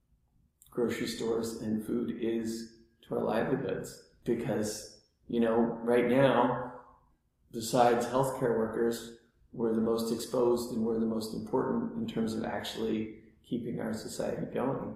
grocery 0.71 1.07
stores 1.07 1.61
and 1.61 1.85
food 1.85 2.17
is 2.21 2.78
to 3.09 3.17
our 3.17 3.23
livelihoods. 3.23 4.03
Because, 4.23 5.01
you 5.27 5.39
know, 5.39 5.77
right 5.83 6.07
now, 6.07 6.73
besides 7.51 8.05
healthcare 8.05 8.57
workers, 8.57 9.17
we're 9.51 9.73
the 9.73 9.81
most 9.81 10.13
exposed 10.13 10.71
and 10.71 10.85
we're 10.85 10.99
the 10.99 11.05
most 11.05 11.33
important 11.33 11.97
in 11.97 12.07
terms 12.07 12.33
of 12.33 12.45
actually 12.45 13.15
keeping 13.47 13.79
our 13.79 13.93
society 13.93 14.45
going. 14.53 14.95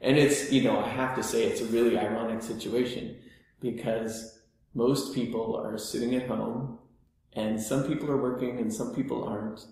And 0.00 0.16
it's, 0.16 0.50
you 0.50 0.64
know, 0.64 0.80
I 0.80 0.88
have 0.88 1.14
to 1.16 1.22
say 1.22 1.44
it's 1.44 1.60
a 1.60 1.66
really 1.66 1.96
ironic 1.96 2.42
situation 2.42 3.16
because 3.60 4.40
most 4.74 5.14
people 5.14 5.56
are 5.56 5.78
sitting 5.78 6.14
at 6.16 6.26
home 6.26 6.78
and 7.34 7.60
some 7.60 7.84
people 7.84 8.10
are 8.10 8.20
working 8.20 8.58
and 8.58 8.72
some 8.72 8.94
people 8.94 9.24
aren't. 9.24 9.64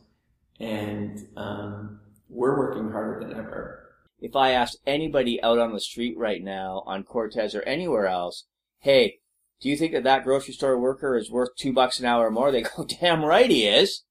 And 0.61 1.26
um, 1.37 2.00
we're 2.28 2.56
working 2.56 2.90
harder 2.90 3.26
than 3.26 3.37
ever. 3.37 3.79
If 4.21 4.37
I 4.37 4.50
asked 4.50 4.79
anybody 4.87 5.43
out 5.43 5.59
on 5.59 5.73
the 5.73 5.81
street 5.81 6.17
right 6.19 6.43
now 6.43 6.83
on 6.87 7.05
Cortes 7.05 7.55
or 7.55 7.62
anywhere 7.62 8.07
else, 8.07 8.45
hey, 8.81 9.19
do 9.61 9.69
you 9.69 9.77
think 9.77 9.93
that 9.93 10.05
that 10.05 10.25
grocery 10.25 10.55
store 10.55 10.79
worker 10.79 11.17
is 11.17 11.31
worth 11.31 11.57
two 11.57 11.73
bucks 11.73 11.99
an 12.00 12.07
hour 12.07 12.27
or 12.27 12.31
more? 12.31 12.53
They 12.53 12.62
go, 12.62 12.85
damn 12.85 13.25
right 13.25 13.50
he 13.50 13.67
is. 13.67 14.05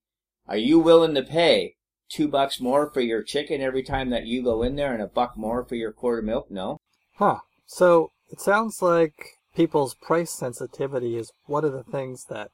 Are 0.48 0.58
you 0.58 0.80
willing 0.80 1.14
to 1.16 1.24
pay 1.24 1.76
two 2.10 2.28
bucks 2.28 2.60
more 2.60 2.92
for 2.92 3.02
your 3.02 3.22
chicken 3.22 3.62
every 3.62 3.84
time 3.84 4.10
that 4.10 4.26
you 4.26 4.44
go 4.44 4.64
in 4.64 4.76
there 4.76 4.94
and 4.94 5.02
a 5.02 5.08
buck 5.08 5.38
more 5.38 5.64
for 5.64 5.76
your 5.76 5.92
quart 5.92 6.20
of 6.20 6.26
milk? 6.26 6.50
No. 6.50 6.78
Huh. 7.18 7.40
So 7.68 8.10
it 8.32 8.42
sounds 8.42 8.82
like 8.82 9.14
people's 9.56 9.96
price 9.96 10.32
sensitivity 10.32 11.18
is 11.18 11.32
one 11.46 11.66
of 11.66 11.74
the 11.74 11.84
things 11.84 12.26
that 12.30 12.50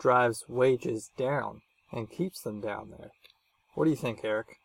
drives 0.00 0.44
wages 0.48 1.10
down 1.16 1.60
and 1.92 2.10
keeps 2.10 2.40
them 2.40 2.60
down 2.60 2.90
there. 2.90 3.10
What 3.74 3.84
do 3.84 3.90
you 3.90 3.96
think, 3.96 4.20
Eric? 4.24 4.56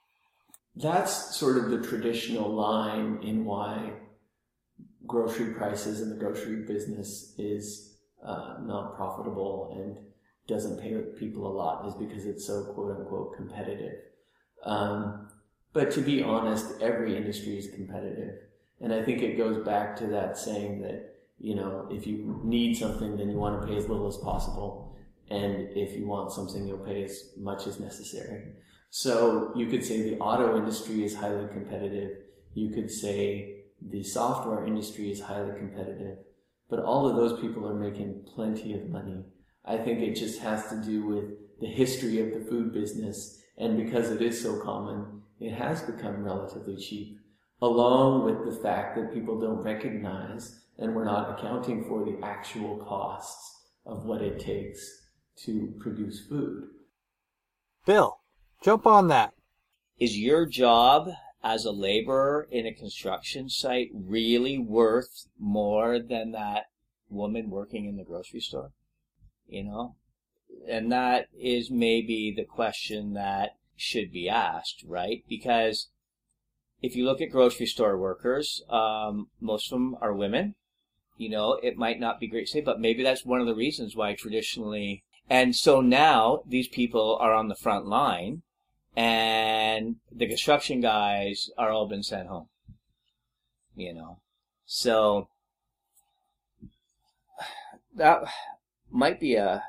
That's 0.75 1.35
sort 1.35 1.57
of 1.57 1.69
the 1.69 1.85
traditional 1.85 2.53
line 2.53 3.19
in 3.21 3.45
why 3.45 3.93
grocery 5.05 5.53
prices 5.53 6.01
in 6.01 6.09
the 6.09 6.15
grocery 6.15 6.65
business 6.65 7.33
is 7.37 7.97
uh, 8.23 8.57
not 8.61 8.95
profitable 8.95 9.75
and 9.75 9.97
doesn't 10.47 10.81
pay 10.81 10.93
people 11.17 11.47
a 11.47 11.53
lot 11.53 11.87
is 11.87 11.93
because 11.95 12.25
it's 12.25 12.45
so 12.45 12.63
quote 12.73 12.97
unquote 12.97 13.35
competitive. 13.35 13.95
Um, 14.63 15.29
but 15.73 15.91
to 15.91 16.01
be 16.01 16.23
honest, 16.23 16.81
every 16.81 17.15
industry 17.15 17.57
is 17.57 17.69
competitive. 17.73 18.35
And 18.81 18.93
I 18.93 19.03
think 19.03 19.21
it 19.21 19.37
goes 19.37 19.63
back 19.63 19.95
to 19.97 20.07
that 20.07 20.37
saying 20.37 20.81
that, 20.81 21.15
you 21.39 21.55
know, 21.55 21.87
if 21.91 22.07
you 22.07 22.41
need 22.43 22.75
something, 22.75 23.17
then 23.17 23.29
you 23.29 23.37
want 23.37 23.61
to 23.61 23.67
pay 23.67 23.77
as 23.77 23.87
little 23.87 24.07
as 24.07 24.17
possible. 24.17 24.97
And 25.29 25.69
if 25.77 25.95
you 25.97 26.07
want 26.07 26.31
something, 26.31 26.67
you'll 26.67 26.79
pay 26.79 27.03
as 27.03 27.29
much 27.37 27.67
as 27.67 27.79
necessary. 27.79 28.53
So 28.89 29.51
you 29.55 29.67
could 29.67 29.83
say 29.83 30.01
the 30.01 30.19
auto 30.19 30.57
industry 30.57 31.03
is 31.03 31.15
highly 31.15 31.47
competitive. 31.47 32.17
You 32.53 32.69
could 32.71 32.89
say 32.89 33.63
the 33.81 34.03
software 34.03 34.65
industry 34.65 35.11
is 35.11 35.21
highly 35.21 35.57
competitive. 35.57 36.17
But 36.69 36.79
all 36.79 37.07
of 37.07 37.15
those 37.15 37.39
people 37.39 37.67
are 37.67 37.73
making 37.73 38.25
plenty 38.35 38.73
of 38.73 38.89
money. 38.89 39.25
I 39.65 39.77
think 39.77 39.99
it 39.99 40.15
just 40.15 40.39
has 40.39 40.67
to 40.69 40.81
do 40.81 41.05
with 41.05 41.59
the 41.59 41.67
history 41.67 42.19
of 42.19 42.33
the 42.33 42.49
food 42.49 42.73
business 42.73 43.39
and 43.59 43.77
because 43.77 44.09
it 44.09 44.21
is 44.21 44.41
so 44.41 44.59
common, 44.61 45.21
it 45.39 45.51
has 45.51 45.81
become 45.81 46.23
relatively 46.23 46.77
cheap, 46.77 47.19
along 47.61 48.23
with 48.23 48.45
the 48.45 48.61
fact 48.63 48.95
that 48.95 49.13
people 49.13 49.39
don't 49.39 49.61
recognize 49.61 50.61
and 50.77 50.95
we're 50.95 51.03
not 51.03 51.37
accounting 51.37 51.83
for 51.83 52.05
the 52.05 52.17
actual 52.25 52.77
costs 52.77 53.65
of 53.85 54.05
what 54.05 54.21
it 54.21 54.39
takes 54.39 55.07
to 55.43 55.73
produce 55.79 56.25
food. 56.27 56.69
Bill, 57.85 58.18
jump 58.61 58.85
on 58.85 59.07
that. 59.07 59.33
Is 59.99 60.17
your 60.17 60.45
job 60.45 61.09
as 61.43 61.65
a 61.65 61.71
laborer 61.71 62.47
in 62.51 62.65
a 62.65 62.73
construction 62.73 63.49
site 63.49 63.89
really 63.93 64.57
worth 64.57 65.27
more 65.37 65.99
than 65.99 66.31
that 66.31 66.65
woman 67.09 67.49
working 67.49 67.85
in 67.85 67.97
the 67.97 68.03
grocery 68.03 68.39
store? 68.39 68.71
You 69.47 69.63
know? 69.63 69.95
And 70.67 70.91
that 70.91 71.27
is 71.37 71.71
maybe 71.71 72.33
the 72.35 72.45
question 72.45 73.13
that 73.13 73.51
should 73.75 74.11
be 74.11 74.27
asked, 74.27 74.83
right? 74.85 75.23
Because 75.27 75.89
if 76.81 76.95
you 76.95 77.05
look 77.05 77.21
at 77.21 77.31
grocery 77.31 77.65
store 77.65 77.97
workers, 77.97 78.63
um, 78.69 79.27
most 79.39 79.71
of 79.71 79.79
them 79.79 79.95
are 80.01 80.13
women. 80.13 80.55
You 81.17 81.29
know, 81.29 81.59
it 81.61 81.77
might 81.77 81.99
not 81.99 82.19
be 82.19 82.27
great 82.27 82.47
to 82.47 82.51
say, 82.51 82.61
but 82.61 82.79
maybe 82.79 83.03
that's 83.03 83.25
one 83.25 83.41
of 83.41 83.47
the 83.47 83.55
reasons 83.55 83.95
why 83.95 84.15
traditionally. 84.15 85.03
And 85.29 85.55
so 85.55 85.81
now 85.81 86.43
these 86.47 86.67
people 86.67 87.17
are 87.19 87.33
on 87.33 87.49
the 87.49 87.55
front 87.55 87.85
line 87.85 88.43
and 88.95 89.97
the 90.11 90.27
construction 90.27 90.81
guys 90.81 91.49
are 91.57 91.69
all 91.69 91.87
been 91.87 92.03
sent 92.03 92.27
home. 92.27 92.47
You 93.75 93.93
know, 93.93 94.19
so 94.65 95.29
that 97.95 98.23
might 98.91 99.19
be 99.19 99.35
a 99.35 99.63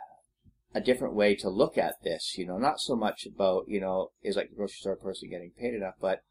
a 0.73 0.81
different 0.81 1.15
way 1.15 1.35
to 1.35 1.49
look 1.49 1.77
at 1.77 2.03
this. 2.03 2.37
You 2.39 2.47
know, 2.47 2.59
not 2.59 2.81
so 2.81 2.97
much 2.97 3.27
about 3.27 3.69
you 3.69 3.81
know 3.81 4.11
is 4.23 4.37
like 4.37 4.51
the 4.51 4.57
grocery 4.57 4.79
store 4.81 4.97
person 4.97 5.31
getting 5.31 5.53
paid 5.59 5.75
enough, 5.75 5.95
but 6.01 6.23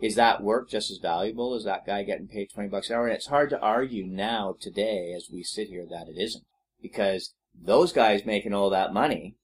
is 0.00 0.14
that 0.16 0.42
work 0.42 0.68
just 0.68 0.90
as 0.90 0.98
valuable 0.98 1.54
as 1.54 1.64
that 1.64 1.86
guy 1.86 2.02
getting 2.02 2.28
paid 2.28 2.50
twenty 2.52 2.68
bucks 2.68 2.90
an 2.90 2.96
hour? 2.96 3.06
And 3.06 3.16
it's 3.16 3.28
hard 3.28 3.50
to 3.50 3.60
argue 3.60 4.04
now 4.04 4.56
today 4.60 5.12
as 5.16 5.28
we 5.32 5.42
sit 5.42 5.68
here 5.68 5.86
that 5.88 6.08
it 6.08 6.20
isn't 6.20 6.44
because 6.82 7.34
those 7.54 7.92
guys 7.92 8.26
making 8.26 8.52
all 8.52 8.70
that 8.70 8.92
money 8.92 9.36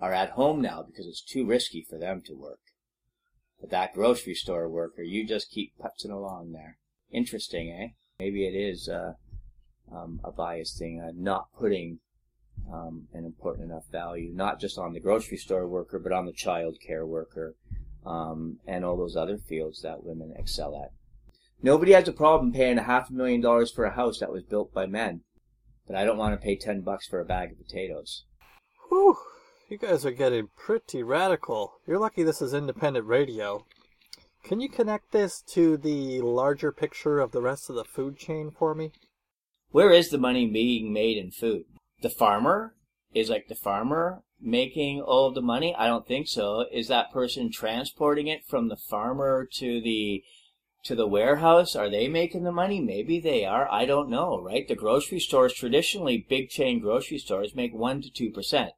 are 0.00 0.12
at 0.12 0.30
home 0.30 0.60
now 0.60 0.82
because 0.82 1.06
it's 1.06 1.22
too 1.22 1.46
risky 1.46 1.86
for 1.88 1.98
them 1.98 2.22
to 2.26 2.34
work. 2.34 2.60
But 3.60 3.70
that 3.70 3.94
grocery 3.94 4.34
store 4.34 4.68
worker, 4.68 5.02
you 5.02 5.26
just 5.26 5.50
keep 5.50 5.72
putzing 5.78 6.10
along 6.10 6.52
there. 6.52 6.78
Interesting, 7.10 7.70
eh? 7.70 7.88
Maybe 8.18 8.46
it 8.46 8.54
is 8.54 8.88
uh, 8.88 9.14
um, 9.90 10.20
a 10.24 10.30
bias 10.30 10.76
thing, 10.78 11.00
uh, 11.00 11.12
not 11.14 11.46
putting 11.58 12.00
um, 12.72 13.08
an 13.14 13.24
important 13.24 13.70
enough 13.70 13.86
value, 13.90 14.32
not 14.34 14.60
just 14.60 14.78
on 14.78 14.92
the 14.92 15.00
grocery 15.00 15.38
store 15.38 15.66
worker, 15.66 15.98
but 15.98 16.12
on 16.12 16.26
the 16.26 16.32
child 16.32 16.76
care 16.84 17.06
worker 17.06 17.54
um, 18.04 18.58
and 18.66 18.84
all 18.84 18.96
those 18.96 19.16
other 19.16 19.38
fields 19.38 19.82
that 19.82 20.04
women 20.04 20.32
excel 20.36 20.80
at. 20.82 20.90
Nobody 21.62 21.92
has 21.92 22.06
a 22.06 22.12
problem 22.12 22.52
paying 22.52 22.78
a 22.78 22.82
half 22.82 23.08
a 23.08 23.12
million 23.12 23.40
dollars 23.40 23.72
for 23.72 23.84
a 23.84 23.94
house 23.94 24.20
that 24.20 24.32
was 24.32 24.42
built 24.42 24.72
by 24.72 24.86
men, 24.86 25.22
but 25.86 25.96
I 25.96 26.04
don't 26.04 26.18
want 26.18 26.38
to 26.38 26.44
pay 26.44 26.56
ten 26.56 26.82
bucks 26.82 27.06
for 27.06 27.20
a 27.20 27.24
bag 27.24 27.52
of 27.52 27.58
potatoes. 27.58 28.24
Whew, 28.88 29.16
you 29.68 29.78
guys 29.78 30.06
are 30.06 30.12
getting 30.12 30.48
pretty 30.56 31.02
radical. 31.02 31.74
You're 31.86 31.98
lucky 31.98 32.22
this 32.22 32.40
is 32.40 32.54
independent 32.54 33.06
radio. 33.06 33.64
Can 34.44 34.60
you 34.60 34.68
connect 34.68 35.10
this 35.10 35.42
to 35.48 35.76
the 35.76 36.20
larger 36.20 36.70
picture 36.70 37.18
of 37.18 37.32
the 37.32 37.42
rest 37.42 37.68
of 37.68 37.74
the 37.74 37.84
food 37.84 38.16
chain 38.16 38.52
for 38.56 38.74
me? 38.76 38.92
Where 39.70 39.90
is 39.90 40.10
the 40.10 40.18
money 40.18 40.46
being 40.46 40.92
made 40.92 41.16
in 41.16 41.32
food? 41.32 41.64
The 42.00 42.10
farmer? 42.10 42.74
Is 43.12 43.28
like 43.28 43.48
the 43.48 43.56
farmer 43.56 44.22
making 44.40 45.00
all 45.00 45.32
the 45.32 45.42
money? 45.42 45.74
I 45.76 45.86
don't 45.86 46.06
think 46.06 46.28
so. 46.28 46.66
Is 46.70 46.86
that 46.88 47.10
person 47.10 47.50
transporting 47.50 48.28
it 48.28 48.44
from 48.46 48.68
the 48.68 48.76
farmer 48.76 49.48
to 49.54 49.80
the 49.80 50.22
to 50.84 50.94
the 50.94 51.08
warehouse? 51.08 51.74
Are 51.74 51.90
they 51.90 52.06
making 52.06 52.44
the 52.44 52.52
money? 52.52 52.78
Maybe 52.80 53.18
they 53.18 53.44
are. 53.44 53.68
I 53.68 53.84
don't 53.84 54.10
know, 54.10 54.40
right? 54.40 54.68
The 54.68 54.76
grocery 54.76 55.18
stores, 55.18 55.54
traditionally 55.54 56.24
big 56.28 56.50
chain 56.50 56.78
grocery 56.78 57.18
stores 57.18 57.56
make 57.56 57.74
1 57.74 58.02
to 58.02 58.30
2%. 58.32 58.70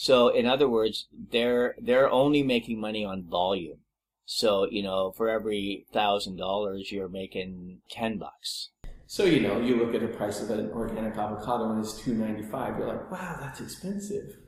So 0.00 0.28
in 0.28 0.46
other 0.46 0.66
words, 0.66 1.08
they're 1.12 1.74
they're 1.78 2.10
only 2.10 2.42
making 2.42 2.80
money 2.80 3.04
on 3.04 3.28
volume. 3.28 3.80
So, 4.24 4.66
you 4.70 4.82
know, 4.82 5.12
for 5.12 5.28
every 5.28 5.84
$1000 5.94 6.90
you're 6.90 7.10
making 7.10 7.80
10 7.90 8.16
bucks. 8.16 8.70
So 9.06 9.24
you 9.24 9.40
know, 9.40 9.60
you 9.60 9.76
look 9.76 9.94
at 9.94 10.00
the 10.00 10.08
price 10.08 10.40
of 10.40 10.48
an 10.48 10.70
organic 10.70 11.18
avocado 11.18 11.70
and 11.70 11.84
it's 11.84 12.00
two 12.00 12.14
ninety 12.14 12.44
five. 12.44 12.78
You're 12.78 12.86
like, 12.88 13.10
wow, 13.10 13.36
that's 13.40 13.60
expensive. 13.60 14.38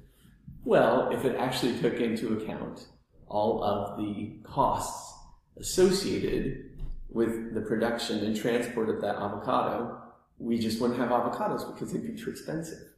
Well, 0.65 1.11
if 1.11 1.27
it 1.27 1.37
actually 1.37 1.79
took 1.81 2.01
into 2.01 2.33
account 2.39 2.87
all 3.27 3.63
of 3.63 3.99
the 3.99 4.39
costs 4.45 5.13
associated 5.59 6.71
with 7.11 7.53
the 7.53 7.61
production 7.61 8.25
and 8.25 8.35
transport 8.35 8.89
of 8.89 9.03
that 9.03 9.17
avocado, 9.17 10.01
we 10.39 10.59
just 10.59 10.81
wouldn't 10.81 10.99
have 10.99 11.11
avocados 11.11 11.71
because 11.75 11.93
they'd 11.93 12.07
be 12.07 12.19
too 12.19 12.31
expensive. 12.31 12.92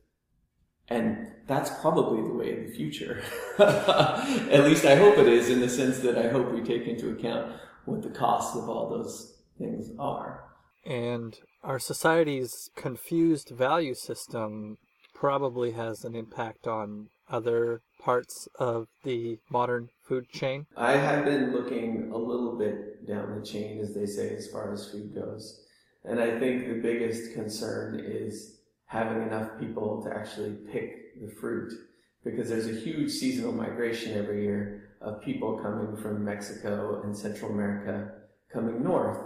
And 0.88 1.28
that's 1.46 1.70
probably 1.80 2.22
the 2.22 2.34
way 2.34 2.52
of 2.58 2.66
the 2.66 2.74
future. 2.74 3.22
At 3.58 4.64
least 4.64 4.84
I 4.84 4.96
hope 4.96 5.18
it 5.18 5.28
is, 5.28 5.48
in 5.48 5.60
the 5.60 5.68
sense 5.68 6.00
that 6.00 6.18
I 6.18 6.28
hope 6.28 6.52
we 6.52 6.60
take 6.62 6.86
into 6.86 7.10
account 7.10 7.52
what 7.84 8.02
the 8.02 8.10
costs 8.10 8.56
of 8.56 8.68
all 8.68 8.88
those 8.88 9.34
things 9.58 9.90
are. 9.98 10.44
And 10.84 11.38
our 11.62 11.78
society's 11.78 12.70
confused 12.76 13.50
value 13.50 13.94
system 13.94 14.76
probably 15.14 15.72
has 15.72 16.04
an 16.04 16.14
impact 16.14 16.66
on 16.66 17.08
other 17.30 17.80
parts 18.02 18.46
of 18.58 18.86
the 19.04 19.38
modern 19.50 19.88
food 20.06 20.28
chain. 20.28 20.66
I 20.76 20.92
have 20.92 21.24
been 21.24 21.52
looking 21.52 22.10
a 22.12 22.18
little 22.18 22.58
bit 22.58 23.06
down 23.06 23.38
the 23.38 23.46
chain, 23.46 23.80
as 23.80 23.94
they 23.94 24.04
say, 24.04 24.34
as 24.36 24.48
far 24.48 24.72
as 24.72 24.90
food 24.90 25.14
goes. 25.14 25.62
And 26.04 26.20
I 26.20 26.38
think 26.38 26.66
the 26.66 26.80
biggest 26.82 27.32
concern 27.32 27.98
is 28.04 28.58
having 28.94 29.22
enough 29.22 29.50
people 29.58 30.02
to 30.04 30.16
actually 30.16 30.52
pick 30.72 31.20
the 31.20 31.28
fruit. 31.40 31.72
Because 32.24 32.48
there's 32.48 32.68
a 32.68 32.80
huge 32.80 33.10
seasonal 33.10 33.52
migration 33.52 34.16
every 34.16 34.44
year 34.44 34.94
of 35.02 35.20
people 35.20 35.58
coming 35.58 35.94
from 35.96 36.24
Mexico 36.24 37.02
and 37.02 37.14
Central 37.14 37.50
America 37.50 38.12
coming 38.50 38.82
north 38.82 39.18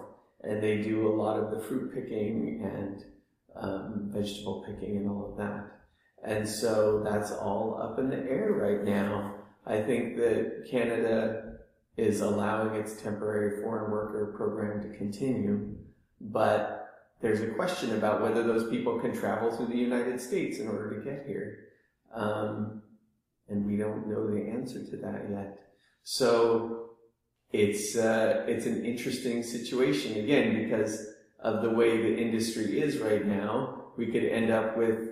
and 0.43 0.63
they 0.63 0.79
do 0.79 1.09
a 1.09 1.15
lot 1.15 1.39
of 1.39 1.51
the 1.51 1.61
fruit 1.67 1.93
picking 1.95 2.61
and 2.63 3.05
um, 3.57 4.11
vegetable 4.13 4.65
picking 4.67 4.97
and 4.97 5.11
all 5.11 5.31
of 5.31 5.37
that. 5.37 5.65
And 6.25 6.49
so 6.49 7.03
that's 7.05 7.33
all 7.33 7.81
up 7.81 7.99
in 7.99 8.09
the 8.09 8.17
air 8.17 8.53
right 8.53 8.85
now. 8.85 9.35
I 9.67 9.83
think 9.83 10.17
that 10.17 10.67
Canada 10.71 11.59
is 11.97 12.21
allowing 12.21 12.75
its 12.75 13.01
temporary 13.03 13.63
foreign 13.63 13.91
worker 13.91 14.33
program 14.37 14.81
to 14.83 14.97
continue, 14.97 15.77
but 16.21 16.78
there's 17.21 17.41
a 17.41 17.49
question 17.49 17.97
about 17.97 18.23
whether 18.23 18.43
those 18.43 18.71
people 18.71 18.99
can 19.01 19.13
travel 19.13 19.51
through 19.51 19.67
the 19.67 19.77
United 19.77 20.21
States 20.21 20.59
in 20.59 20.69
order 20.69 20.95
to 20.95 21.05
get 21.05 21.25
here. 21.27 21.67
Um, 22.15 22.83
and 23.49 23.67
we 23.67 23.77
don't 23.77 24.07
know 24.07 24.31
the 24.31 24.49
answer 24.51 24.85
to 24.85 24.97
that 24.99 25.27
yet. 25.31 25.59
So 26.05 26.91
it's 27.53 27.97
uh, 27.97 28.45
it's 28.47 28.67
an 28.67 28.85
interesting 28.85 29.43
situation 29.43 30.23
again 30.23 30.63
because 30.63 31.07
of 31.41 31.63
the 31.63 31.71
way 31.71 31.97
the 31.97 32.17
industry 32.17 32.81
is 32.81 32.99
right 32.99 33.27
now. 33.27 33.93
We 33.97 34.07
could 34.07 34.25
end 34.25 34.51
up 34.51 34.77
with 34.77 35.09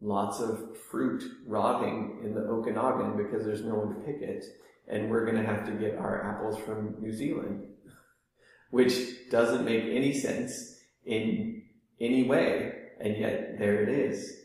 lots 0.00 0.40
of 0.40 0.78
fruit 0.90 1.22
rotting 1.46 2.20
in 2.24 2.34
the 2.34 2.40
Okanagan 2.40 3.16
because 3.16 3.44
there's 3.44 3.64
no 3.64 3.74
one 3.74 3.94
to 3.94 4.00
pick 4.00 4.22
it, 4.22 4.44
and 4.88 5.10
we're 5.10 5.26
going 5.26 5.36
to 5.36 5.46
have 5.46 5.66
to 5.66 5.72
get 5.72 5.96
our 5.98 6.22
apples 6.30 6.58
from 6.58 6.96
New 7.00 7.12
Zealand, 7.12 7.66
which 8.70 9.28
doesn't 9.30 9.64
make 9.64 9.84
any 9.84 10.14
sense 10.14 10.81
in 11.04 11.62
any 12.00 12.24
way, 12.24 12.72
and 13.00 13.16
yet 13.16 13.58
there 13.58 13.82
it 13.82 13.88
is. 13.88 14.40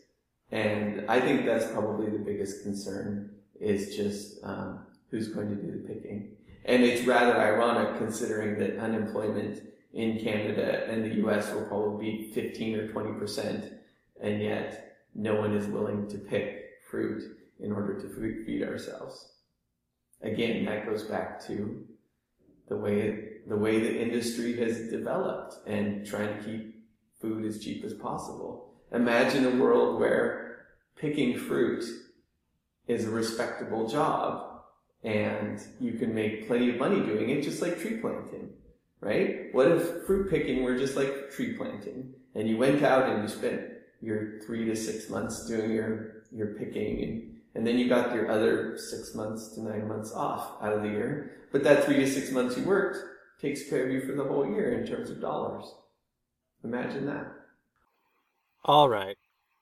And 0.52 1.06
I 1.10 1.20
think 1.20 1.46
that's 1.46 1.70
probably 1.72 2.10
the 2.10 2.20
biggest 2.20 2.64
concern 2.64 3.32
is 3.60 3.96
just 3.96 4.44
um, 4.44 4.86
who's 5.12 5.30
going 5.30 5.50
to 5.50 5.56
do 5.56 5.72
the 5.72 5.94
picking. 5.94 6.36
And 6.66 6.84
it's 6.84 7.06
rather 7.06 7.38
ironic 7.38 7.98
considering 7.98 8.58
that 8.60 8.78
unemployment 8.78 9.64
in 9.94 10.20
Canada 10.20 10.86
and 10.90 11.04
the 11.04 11.28
US 11.28 11.52
will 11.54 11.66
probably 11.66 12.12
be 12.12 12.32
15 12.34 12.76
or 12.76 12.88
20%, 12.90 13.74
and 14.22 14.42
yet 14.42 14.98
no 15.16 15.36
one 15.36 15.56
is 15.56 15.68
willing 15.68 16.08
to 16.10 16.18
pick 16.18 16.66
fruit 16.90 17.24
in 17.60 17.72
order 17.72 18.00
to 18.00 18.46
feed 18.46 18.64
ourselves. 18.64 19.34
Again, 20.22 20.66
that 20.66 20.86
goes 20.86 21.04
back 21.04 21.46
to 21.48 21.86
the 22.68 22.78
way, 22.78 23.30
the 23.48 23.56
way 23.56 23.80
the 23.80 24.02
industry 24.02 24.58
has 24.58 24.90
developed 24.90 25.56
and 25.66 26.06
trying 26.06 26.38
to 26.38 26.44
keep 26.44 26.76
food 27.22 27.46
as 27.46 27.64
cheap 27.64 27.84
as 27.84 27.94
possible. 27.94 28.74
Imagine 28.92 29.46
a 29.46 29.62
world 29.62 30.00
where 30.00 30.60
picking 30.96 31.38
fruit 31.38 31.84
is 32.88 33.06
a 33.06 33.10
respectable 33.10 33.88
job 33.88 34.48
and 35.04 35.62
you 35.80 35.94
can 35.94 36.14
make 36.14 36.48
plenty 36.48 36.70
of 36.70 36.78
money 36.78 37.02
doing 37.02 37.30
it, 37.30 37.44
just 37.44 37.62
like 37.62 37.80
tree 37.80 37.98
planting, 37.98 38.50
right? 39.00 39.54
What 39.54 39.72
if 39.72 40.06
fruit 40.06 40.30
picking 40.30 40.64
were 40.64 40.78
just 40.78 40.96
like 40.96 41.32
tree 41.32 41.54
planting, 41.54 42.14
and 42.36 42.50
you 42.50 42.58
went 42.58 42.84
out 42.84 43.10
and 43.10 43.22
you 43.22 43.28
spent 43.28 43.62
your 44.02 44.40
three 44.46 44.66
to 44.66 44.76
six 44.76 45.10
months 45.10 45.48
doing 45.48 45.72
your 45.72 46.24
your 46.32 46.48
picking, 46.56 47.04
and 47.04 47.27
and 47.58 47.66
then 47.66 47.80
you 47.80 47.90
got 47.90 48.14
your 48.14 48.30
other 48.30 48.78
six 48.78 49.16
months 49.16 49.56
to 49.56 49.62
nine 49.64 49.88
months 49.88 50.14
off 50.14 50.62
out 50.62 50.74
of 50.74 50.84
the 50.84 50.90
year, 50.90 51.48
but 51.52 51.64
that 51.64 51.84
three 51.84 51.96
to 51.96 52.08
six 52.08 52.32
months 52.32 52.56
you 52.56 52.64
worked 52.64 53.00
takes 53.42 53.68
care 53.68 53.84
of 53.84 53.92
you 53.92 54.00
for 54.02 54.14
the 54.14 54.24
whole 54.24 54.48
year 54.48 54.80
in 54.80 54.86
terms 54.86 55.10
of 55.10 55.20
dollars. 55.20 55.66
Imagine 56.64 57.08
that. 57.08 57.26
All 58.64 58.88
right. 58.88 59.18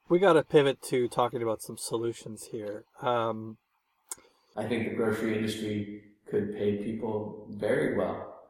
We 0.10 0.20
got 0.20 0.34
to 0.34 0.44
pivot 0.44 0.82
to 0.90 1.08
talking 1.08 1.42
about 1.42 1.62
some 1.62 1.78
solutions 1.78 2.50
here. 2.52 2.84
Um, 3.02 3.58
I 4.58 4.66
think 4.66 4.90
the 4.90 4.96
grocery 4.96 5.38
industry 5.38 6.04
could 6.30 6.54
pay 6.54 6.84
people 6.84 7.48
very 7.50 7.98
well. 7.98 8.42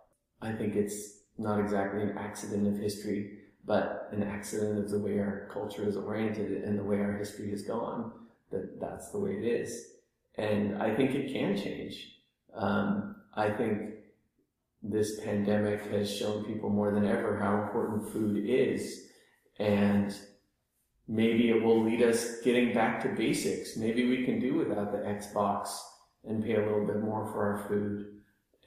I 0.42 0.54
think 0.54 0.76
it's 0.76 1.20
not 1.38 1.60
exactly 1.60 2.02
an 2.02 2.18
accident 2.18 2.68
of 2.68 2.80
history, 2.82 3.40
but 3.64 4.10
an 4.12 4.24
accident 4.24 4.80
of 4.80 4.90
the 4.90 5.00
way 5.00 5.20
our 5.20 5.48
culture 5.54 5.88
is 5.88 5.98
oriented 5.98 6.64
and 6.64 6.80
the 6.80 6.84
way 6.84 7.00
our 7.00 7.14
history 7.14 7.52
has 7.52 7.62
gone, 7.62 8.12
that 8.52 8.80
that's 8.80 9.12
the 9.12 9.20
way 9.20 9.32
it 9.32 9.46
is. 9.46 9.92
And 10.38 10.82
I 10.82 10.94
think 10.94 11.16
it 11.16 11.32
can 11.32 11.56
change. 11.56 12.20
Um, 12.54 13.16
I 13.34 13.50
think 13.50 13.96
this 14.84 15.20
pandemic 15.22 15.86
has 15.92 16.14
shown 16.14 16.46
people 16.46 16.70
more 16.70 16.92
than 16.92 17.06
ever 17.06 17.38
how 17.38 17.64
important 17.64 18.12
food 18.12 18.44
is. 18.48 19.08
And 19.60 20.16
maybe 21.08 21.50
it 21.50 21.64
will 21.64 21.84
lead 21.84 22.04
us 22.04 22.42
getting 22.42 22.74
back 22.74 23.02
to 23.04 23.10
basics. 23.10 23.78
Maybe 23.78 24.08
we 24.08 24.26
can 24.26 24.40
do 24.40 24.56
without 24.56 24.92
the 24.92 25.00
Xbox 25.00 25.70
and 26.28 26.44
pay 26.44 26.56
a 26.56 26.62
little 26.62 26.86
bit 26.86 27.02
more 27.02 27.26
for 27.32 27.54
our 27.54 27.68
food 27.68 28.08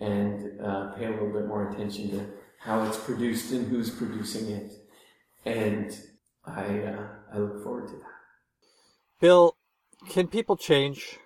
and 0.00 0.60
uh, 0.60 0.92
pay 0.92 1.06
a 1.06 1.10
little 1.10 1.32
bit 1.32 1.46
more 1.46 1.70
attention 1.70 2.10
to 2.10 2.26
how 2.58 2.82
it's 2.84 2.96
produced 2.98 3.52
and 3.52 3.68
who's 3.68 3.90
producing 3.90 4.50
it. 4.50 4.72
And 5.44 5.96
I, 6.44 6.78
uh, 6.78 7.06
I 7.32 7.38
look 7.38 7.62
forward 7.62 7.88
to 7.88 7.94
that. 7.94 8.02
Bill, 9.20 9.56
can 10.18 10.26
people 10.26 10.56
change? 10.56 11.16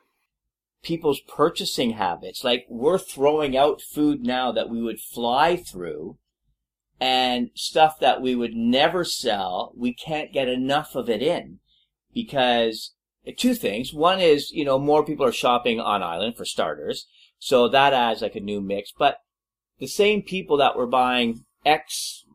People's 0.83 1.23
purchasing 1.23 1.93
habits. 1.93 2.45
Like 2.45 2.67
we're 2.69 2.99
throwing 2.99 3.57
out 3.57 3.81
food 3.81 4.23
now 4.23 4.53
that 4.53 4.69
we 4.69 4.83
would 4.83 5.01
fly 5.01 5.57
through 5.57 6.19
and 7.01 7.49
stuff 7.55 7.99
that 8.01 8.21
we 8.21 8.35
would 8.35 8.55
never 8.55 9.03
sell. 9.03 9.73
We 9.75 9.95
can't 9.95 10.31
get 10.31 10.47
enough 10.47 10.95
of 10.95 11.09
it 11.09 11.23
in 11.23 11.61
because 12.13 12.93
two 13.39 13.55
things. 13.55 13.95
One 13.95 14.21
is, 14.21 14.51
you 14.51 14.67
know, 14.67 14.79
more 14.79 15.07
people 15.07 15.25
are 15.25 15.33
shopping 15.33 15.81
on 15.81 16.03
island 16.03 16.37
for 16.37 16.45
starters. 16.45 17.07
So 17.39 17.69
that 17.69 17.95
adds 17.95 18.21
like 18.21 18.37
a 18.37 18.41
new 18.41 18.61
mix. 18.61 18.93
But 18.97 19.17
the 19.79 19.89
same 19.89 20.21
people 20.21 20.59
that 20.59 20.77
were 20.77 20.87
buying 20.87 21.47
X 21.65 22.27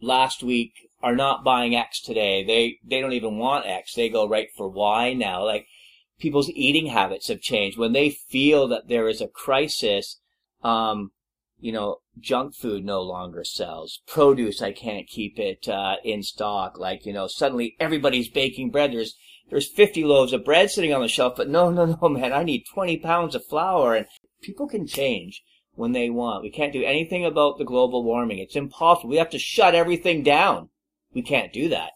last 0.00 0.42
week 0.42 0.72
are 1.00 1.14
not 1.14 1.44
buying 1.44 1.76
X 1.76 2.00
today. 2.00 2.42
They, 2.44 2.78
they 2.84 3.00
don't 3.00 3.12
even 3.12 3.38
want 3.38 3.66
X. 3.66 3.94
They 3.94 4.08
go 4.08 4.26
right 4.26 4.48
for 4.56 4.68
Y 4.68 5.14
now. 5.14 5.44
Like 5.44 5.68
people's 6.22 6.50
eating 6.50 6.86
habits 6.86 7.26
have 7.26 7.40
changed. 7.40 7.76
When 7.76 7.92
they 7.92 8.10
feel 8.10 8.68
that 8.68 8.88
there 8.88 9.08
is 9.08 9.20
a 9.20 9.26
crisis, 9.26 10.20
um, 10.62 11.10
you 11.58 11.72
know, 11.72 11.96
junk 12.20 12.54
food 12.54 12.84
no 12.84 13.02
longer 13.02 13.42
sells. 13.42 14.00
Produce, 14.06 14.62
I 14.62 14.70
can't 14.70 15.08
keep 15.08 15.38
it, 15.40 15.68
uh, 15.68 15.96
in 16.04 16.22
stock. 16.22 16.78
Like, 16.78 17.04
you 17.04 17.12
know, 17.12 17.26
suddenly 17.26 17.74
everybody's 17.80 18.28
baking 18.28 18.70
bread. 18.70 18.92
There's, 18.92 19.16
there's 19.50 19.68
50 19.68 20.04
loaves 20.04 20.32
of 20.32 20.44
bread 20.44 20.70
sitting 20.70 20.94
on 20.94 21.02
the 21.02 21.08
shelf, 21.08 21.34
but 21.36 21.48
no, 21.48 21.70
no, 21.78 21.98
no, 22.00 22.08
man, 22.08 22.32
I 22.32 22.44
need 22.44 22.64
20 22.72 22.98
pounds 22.98 23.34
of 23.34 23.44
flour. 23.44 23.96
And 23.96 24.06
people 24.40 24.68
can 24.68 24.86
change. 24.86 25.42
when 25.74 25.92
they 25.92 26.10
want. 26.10 26.44
We 26.44 26.50
can't 26.50 26.72
do 26.72 26.84
anything 26.84 27.24
about 27.24 27.58
the 27.58 27.64
global 27.64 28.04
warming. 28.04 28.38
It's 28.38 28.56
impossible. 28.56 29.10
We 29.10 29.16
have 29.16 29.30
to 29.30 29.38
shut 29.38 29.74
everything 29.74 30.22
down. 30.22 30.68
We 31.14 31.22
can't 31.22 31.52
do 31.52 31.68
that. 31.70 31.92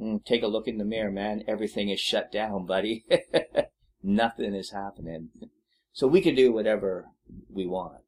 Mm, 0.00 0.24
take 0.24 0.42
a 0.42 0.48
look 0.48 0.66
in 0.66 0.78
the 0.78 0.84
mirror, 0.84 1.10
man. 1.10 1.44
Everything 1.46 1.88
is 1.88 2.00
shut 2.00 2.32
down, 2.32 2.66
buddy. 2.66 3.04
Nothing 4.02 4.54
is 4.54 4.70
happening. 4.70 5.30
So 5.92 6.06
we 6.06 6.20
can 6.20 6.34
do 6.34 6.52
whatever 6.52 7.06
we 7.48 7.66
want. 7.66 7.98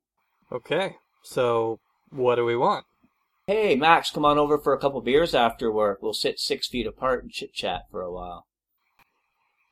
Okay, 0.50 0.96
so 1.22 1.80
what 2.10 2.36
do 2.36 2.44
we 2.44 2.56
want? 2.56 2.86
Hey, 3.46 3.76
Max, 3.76 4.10
come 4.10 4.24
on 4.24 4.38
over 4.38 4.58
for 4.58 4.72
a 4.72 4.78
couple 4.78 5.00
beers 5.02 5.34
after 5.34 5.70
work. 5.70 5.98
We'll 6.00 6.14
sit 6.14 6.40
six 6.40 6.66
feet 6.66 6.86
apart 6.86 7.22
and 7.22 7.32
chit 7.32 7.52
chat 7.52 7.82
for 7.90 8.00
a 8.00 8.10
while. 8.12 8.46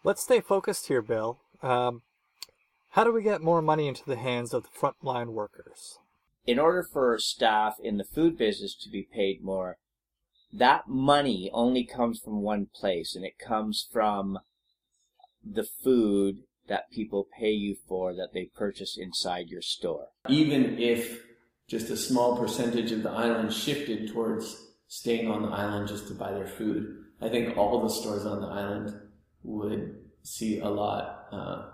Let's 0.05 0.23
stay 0.23 0.41
focused 0.41 0.89
here, 0.89 1.01
Bill. 1.01 1.39
Um, 1.63 2.03
how 2.91 3.05
do 3.05 3.13
we 3.13 3.23
get 3.23 3.41
more 3.41 3.63
money 3.63 3.89
into 3.89 4.05
the 4.05 4.17
hands 4.17 4.53
of 4.53 4.65
the 4.65 4.69
frontline 4.69 5.29
workers? 5.29 5.99
In 6.45 6.59
order 6.59 6.83
for 6.83 7.17
staff 7.19 7.77
in 7.83 7.97
the 7.97 8.05
food 8.05 8.37
business 8.37 8.75
to 8.83 8.91
be 8.91 9.09
paid 9.11 9.43
more, 9.43 9.79
that 10.53 10.89
money 10.89 11.51
only 11.53 11.85
comes 11.85 12.21
from 12.21 12.43
one 12.43 12.67
place, 12.75 13.17
and 13.17 13.25
it 13.25 13.39
comes 13.39 13.89
from 13.91 14.39
the 15.45 15.65
food 15.65 16.45
that 16.69 16.91
people 16.91 17.27
pay 17.39 17.51
you 17.51 17.77
for 17.89 18.15
that 18.15 18.33
they 18.33 18.51
purchase 18.57 18.97
inside 18.97 19.49
your 19.49 19.63
store. 19.63 20.09
Even 20.29 20.79
if 20.79 21.23
just 21.67 21.91
a 21.91 21.97
small 21.97 22.37
percentage 22.37 22.93
of 22.93 23.03
the 23.03 23.11
island 23.11 23.53
shifted 23.53 24.13
towards 24.13 24.75
staying 24.89 25.31
on 25.31 25.43
the 25.43 25.49
island 25.49 25.89
just 25.89 26.07
to 26.09 26.15
buy 26.15 26.33
their 26.33 26.47
food, 26.47 27.05
I 27.21 27.29
think 27.29 27.57
all 27.57 27.83
the 27.83 27.89
stores 27.89 28.27
on 28.27 28.41
the 28.41 28.49
island 28.49 28.95
would 29.43 29.97
see 30.23 30.61
a 30.61 30.69
lot, 30.69 31.27
uh, 31.33 31.71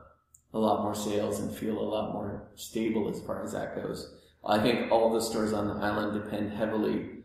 a 0.54 0.58
lot 0.58 0.82
more 0.82 0.94
sales 0.94 1.40
and 1.40 1.54
feel 1.54 1.78
a 1.78 1.80
lot 1.80 2.12
more 2.12 2.48
stable 2.54 3.10
as 3.10 3.20
far 3.22 3.42
as 3.42 3.52
that 3.52 3.74
goes. 3.74 4.14
I 4.44 4.60
think 4.62 4.90
all 4.90 5.12
the 5.12 5.20
stores 5.20 5.52
on 5.52 5.68
the 5.68 5.84
island 5.84 6.22
depend 6.22 6.52
heavily 6.52 7.17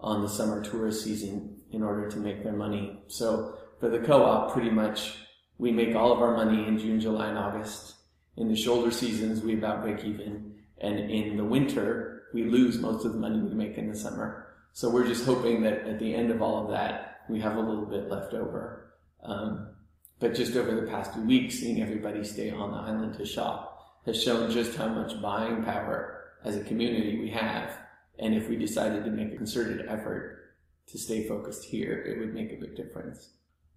on 0.00 0.22
the 0.22 0.28
summer 0.28 0.62
tourist 0.62 1.04
season 1.04 1.56
in 1.72 1.82
order 1.82 2.10
to 2.10 2.18
make 2.18 2.42
their 2.42 2.52
money. 2.52 3.02
So 3.08 3.58
for 3.78 3.88
the 3.88 4.00
co-op, 4.00 4.52
pretty 4.52 4.70
much 4.70 5.16
we 5.58 5.72
make 5.72 5.94
all 5.94 6.12
of 6.12 6.20
our 6.20 6.36
money 6.36 6.66
in 6.66 6.78
June, 6.78 7.00
July, 7.00 7.28
and 7.28 7.38
August. 7.38 7.94
In 8.36 8.48
the 8.48 8.56
shoulder 8.56 8.90
seasons, 8.90 9.42
we 9.42 9.54
about 9.54 9.82
break 9.82 10.04
even. 10.04 10.54
And 10.78 10.98
in 10.98 11.36
the 11.36 11.44
winter, 11.44 12.22
we 12.32 12.44
lose 12.44 12.78
most 12.78 13.04
of 13.04 13.12
the 13.12 13.18
money 13.18 13.40
we 13.40 13.54
make 13.54 13.76
in 13.76 13.88
the 13.88 13.96
summer. 13.96 14.46
So 14.72 14.88
we're 14.88 15.06
just 15.06 15.26
hoping 15.26 15.62
that 15.62 15.86
at 15.86 15.98
the 15.98 16.14
end 16.14 16.30
of 16.30 16.40
all 16.40 16.64
of 16.64 16.70
that, 16.70 17.22
we 17.28 17.40
have 17.40 17.56
a 17.56 17.60
little 17.60 17.86
bit 17.86 18.08
left 18.08 18.32
over. 18.34 18.94
Um, 19.22 19.74
but 20.18 20.34
just 20.34 20.56
over 20.56 20.74
the 20.74 20.86
past 20.86 21.12
few 21.12 21.22
weeks, 21.22 21.56
seeing 21.56 21.82
everybody 21.82 22.24
stay 22.24 22.50
on 22.50 22.70
the 22.70 22.78
island 22.78 23.14
to 23.14 23.26
shop 23.26 24.00
has 24.06 24.22
shown 24.22 24.50
just 24.50 24.76
how 24.76 24.88
much 24.88 25.20
buying 25.20 25.62
power 25.62 26.32
as 26.44 26.56
a 26.56 26.64
community 26.64 27.18
we 27.18 27.30
have 27.30 27.76
and 28.20 28.34
if 28.34 28.48
we 28.48 28.56
decided 28.56 29.04
to 29.04 29.10
make 29.10 29.32
a 29.32 29.36
concerted 29.36 29.86
effort 29.88 30.54
to 30.86 30.98
stay 30.98 31.26
focused 31.26 31.64
here, 31.64 32.02
it 32.02 32.18
would 32.18 32.34
make 32.34 32.52
a 32.52 32.60
big 32.60 32.76
difference. 32.76 33.30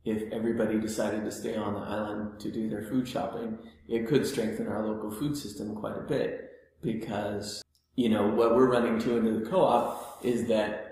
If 0.03 0.31
everybody 0.33 0.79
decided 0.79 1.23
to 1.23 1.31
stay 1.31 1.55
on 1.55 1.73
the 1.73 1.79
island 1.79 2.39
to 2.41 2.51
do 2.51 2.69
their 2.69 2.83
food 2.83 3.07
shopping, 3.07 3.57
it 3.87 4.07
could 4.07 4.27
strengthen 4.27 4.67
our 4.67 4.85
local 4.85 5.11
food 5.11 5.37
system 5.37 5.75
quite 5.75 5.97
a 5.97 6.01
bit 6.01 6.51
because, 6.81 7.63
you 7.95 8.09
know, 8.09 8.27
what 8.27 8.55
we're 8.55 8.69
running 8.69 8.99
to 8.99 9.15
into 9.15 9.39
the 9.39 9.49
co-op 9.49 10.19
is 10.23 10.47
that 10.47 10.89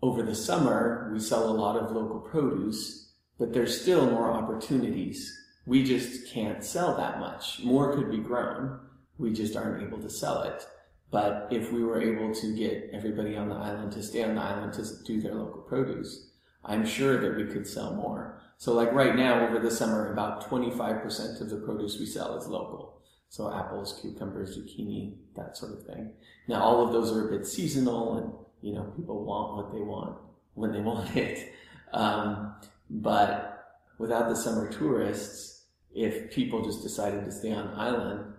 over 0.00 0.22
the 0.22 0.34
summer, 0.34 1.10
we 1.12 1.20
sell 1.20 1.50
a 1.50 1.50
lot 1.50 1.76
of 1.76 1.92
local 1.92 2.20
produce, 2.20 3.12
but 3.38 3.52
there's 3.52 3.78
still 3.78 4.08
more 4.08 4.30
opportunities. 4.30 5.30
We 5.66 5.84
just 5.84 6.32
can't 6.32 6.64
sell 6.64 6.96
that 6.96 7.20
much. 7.20 7.60
More 7.62 7.94
could 7.94 8.10
be 8.10 8.18
grown. 8.18 8.80
We 9.18 9.32
just 9.32 9.56
aren't 9.56 9.82
able 9.82 10.00
to 10.00 10.08
sell 10.08 10.42
it. 10.42 10.64
But 11.10 11.48
if 11.50 11.72
we 11.72 11.82
were 11.82 12.00
able 12.00 12.34
to 12.34 12.54
get 12.54 12.90
everybody 12.92 13.34
on 13.36 13.48
the 13.48 13.54
island 13.54 13.92
to 13.92 14.02
stay 14.02 14.24
on 14.24 14.34
the 14.34 14.42
island 14.42 14.74
to 14.74 14.84
do 15.04 15.20
their 15.20 15.34
local 15.34 15.62
produce, 15.62 16.30
I'm 16.64 16.84
sure 16.84 17.18
that 17.18 17.36
we 17.36 17.50
could 17.50 17.66
sell 17.66 17.94
more. 17.94 18.42
So 18.58 18.74
like 18.74 18.92
right 18.92 19.16
now 19.16 19.46
over 19.46 19.58
the 19.58 19.70
summer, 19.70 20.12
about 20.12 20.48
25% 20.50 21.40
of 21.40 21.48
the 21.48 21.56
produce 21.56 21.98
we 21.98 22.04
sell 22.04 22.36
is 22.36 22.46
local. 22.46 23.00
So 23.30 23.52
apples, 23.52 23.98
cucumbers, 24.02 24.58
zucchini, 24.58 25.16
that 25.36 25.56
sort 25.56 25.72
of 25.72 25.86
thing. 25.86 26.12
Now 26.46 26.62
all 26.62 26.86
of 26.86 26.92
those 26.92 27.12
are 27.12 27.28
a 27.28 27.38
bit 27.38 27.46
seasonal 27.46 28.18
and, 28.18 28.32
you 28.60 28.74
know, 28.74 28.92
people 28.96 29.24
want 29.24 29.56
what 29.56 29.72
they 29.72 29.80
want 29.80 30.18
when 30.54 30.72
they 30.72 30.80
want 30.90 31.16
it. 31.16 31.54
Um, 31.92 32.54
but 32.90 33.80
without 33.96 34.28
the 34.28 34.36
summer 34.36 34.70
tourists, 34.70 35.64
if 35.94 36.30
people 36.30 36.62
just 36.62 36.82
decided 36.82 37.24
to 37.24 37.32
stay 37.32 37.52
on 37.52 37.68
the 37.68 37.76
island, 37.76 38.34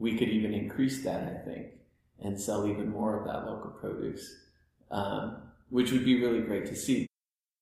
we 0.00 0.18
could 0.18 0.28
even 0.28 0.52
increase 0.52 1.04
that, 1.04 1.22
I 1.22 1.44
think 1.44 1.66
and 2.22 2.40
sell 2.40 2.66
even 2.66 2.90
more 2.90 3.18
of 3.18 3.26
that 3.26 3.46
local 3.46 3.70
produce, 3.70 4.36
um, 4.90 5.36
which 5.70 5.92
would 5.92 6.04
be 6.04 6.20
really 6.20 6.40
great 6.40 6.66
to 6.66 6.76
see. 6.76 7.06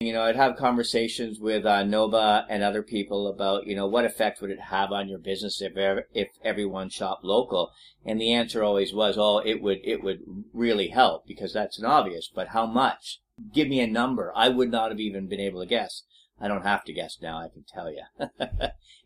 You 0.01 0.15
know, 0.15 0.23
I'd 0.23 0.37
have 0.37 0.57
conversations 0.57 1.39
with 1.41 1.67
uh, 1.67 1.83
Nova 1.85 2.47
and 2.49 2.63
other 2.63 2.83
people 2.83 3.29
about, 3.29 3.67
you 3.67 3.77
know, 3.77 3.87
what 3.87 4.07
effect 4.07 4.41
would 4.41 4.51
it 4.51 4.61
have 4.61 4.93
on 4.93 5.09
your 5.09 5.19
business 5.19 5.61
if 5.61 5.73
if 6.15 6.29
everyone 6.43 6.89
shopped 6.89 7.23
local? 7.23 7.71
And 8.05 8.19
the 8.19 8.33
answer 8.33 8.65
always 8.65 8.95
was, 8.95 9.17
oh, 9.19 9.43
it 9.45 9.61
would 9.61 9.81
it 9.85 10.03
would 10.03 10.21
really 10.55 10.89
help 10.89 11.27
because 11.27 11.53
that's 11.53 11.79
an 11.79 11.85
obvious. 11.85 12.31
But 12.35 12.49
how 12.49 12.65
much? 12.65 13.21
Give 13.53 13.69
me 13.69 13.81
a 13.81 13.87
number. 13.87 14.33
I 14.35 14.49
would 14.49 14.71
not 14.71 14.91
have 14.91 15.01
even 15.01 15.27
been 15.27 15.41
able 15.41 15.61
to 15.61 15.67
guess. 15.67 16.03
I 16.41 16.49
don't 16.49 16.65
have 16.65 16.85
to 16.85 16.95
guess 16.95 17.19
now. 17.21 17.39
I 17.39 17.49
can 17.49 17.65
tell 17.69 17.91
you. 17.93 18.05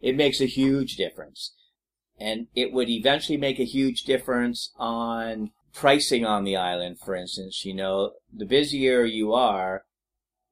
it 0.00 0.16
makes 0.16 0.40
a 0.40 0.46
huge 0.46 0.96
difference 0.96 1.54
and 2.18 2.46
it 2.54 2.72
would 2.72 2.88
eventually 2.88 3.38
make 3.38 3.58
a 3.58 3.64
huge 3.64 4.02
difference 4.02 4.72
on 4.76 5.50
pricing 5.72 6.24
on 6.24 6.44
the 6.44 6.56
island, 6.56 6.98
for 7.00 7.14
instance. 7.14 7.64
You 7.64 7.74
know, 7.74 8.12
the 8.32 8.46
busier 8.46 9.04
you 9.04 9.32
are, 9.32 9.84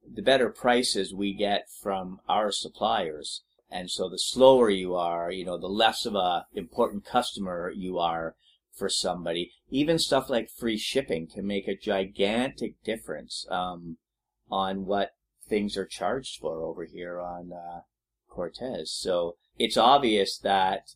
the 0.07 0.23
better 0.23 0.51
prices 0.51 1.15
we 1.15 1.33
get 1.33 1.69
from 1.71 2.21
our 2.29 2.51
suppliers. 2.51 3.43
And 3.71 3.91
so 3.91 4.09
the 4.09 4.19
slower 4.19 4.69
you 4.69 4.95
are, 4.95 5.31
you 5.31 5.45
know, 5.45 5.57
the 5.57 5.69
less 5.69 6.05
of 6.05 6.15
a 6.15 6.47
important 6.53 7.07
customer 7.07 7.73
you 7.75 7.99
are 7.99 8.35
for 8.73 8.89
somebody. 8.89 9.53
Even 9.71 9.99
stuff 9.99 10.29
like 10.29 10.51
free 10.51 10.77
shipping 10.77 11.27
can 11.27 11.47
make 11.47 11.69
a 11.69 11.77
gigantic 11.77 12.83
difference 12.85 13.47
um, 13.51 13.99
on 14.51 14.85
what 14.85 15.13
things 15.49 15.77
are 15.77 15.87
charged 15.87 16.41
for 16.41 16.63
over 16.63 16.85
here 16.85 17.21
on 17.21 17.53
uh, 17.53 17.81
Cortes. 18.29 18.91
So 18.93 19.37
it's 19.59 19.77
obvious 19.77 20.39
that 20.39 20.95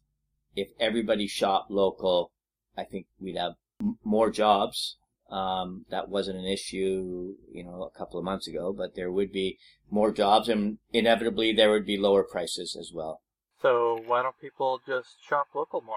if 0.56 0.70
everybody 0.80 1.28
shopped 1.28 1.70
local, 1.70 2.32
I 2.76 2.84
think 2.84 3.06
we'd 3.20 3.36
have 3.36 3.52
m- 3.80 3.98
more 4.02 4.30
jobs. 4.30 4.96
Um, 5.30 5.84
that 5.90 6.08
wasn't 6.08 6.38
an 6.38 6.46
issue, 6.46 7.34
you 7.52 7.64
know, 7.64 7.82
a 7.82 7.98
couple 7.98 8.18
of 8.18 8.24
months 8.24 8.46
ago, 8.46 8.72
but 8.72 8.94
there 8.94 9.10
would 9.10 9.32
be 9.32 9.58
more 9.90 10.12
jobs 10.12 10.48
and 10.48 10.78
inevitably 10.92 11.52
there 11.52 11.70
would 11.70 11.84
be 11.84 11.96
lower 11.96 12.22
prices 12.22 12.76
as 12.78 12.92
well. 12.94 13.22
So 13.60 14.00
why 14.06 14.22
don't 14.22 14.38
people 14.40 14.80
just 14.86 15.16
shop 15.26 15.48
local 15.54 15.80
more? 15.80 15.96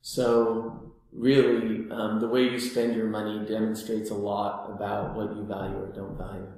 So 0.00 0.94
really, 1.12 1.90
um, 1.90 2.20
the 2.20 2.28
way 2.28 2.44
you 2.44 2.58
spend 2.58 2.96
your 2.96 3.08
money 3.08 3.46
demonstrates 3.46 4.10
a 4.10 4.14
lot 4.14 4.70
about 4.70 5.14
what 5.14 5.36
you 5.36 5.44
value 5.44 5.76
or 5.76 5.92
don't 5.94 6.16
value. 6.16 6.48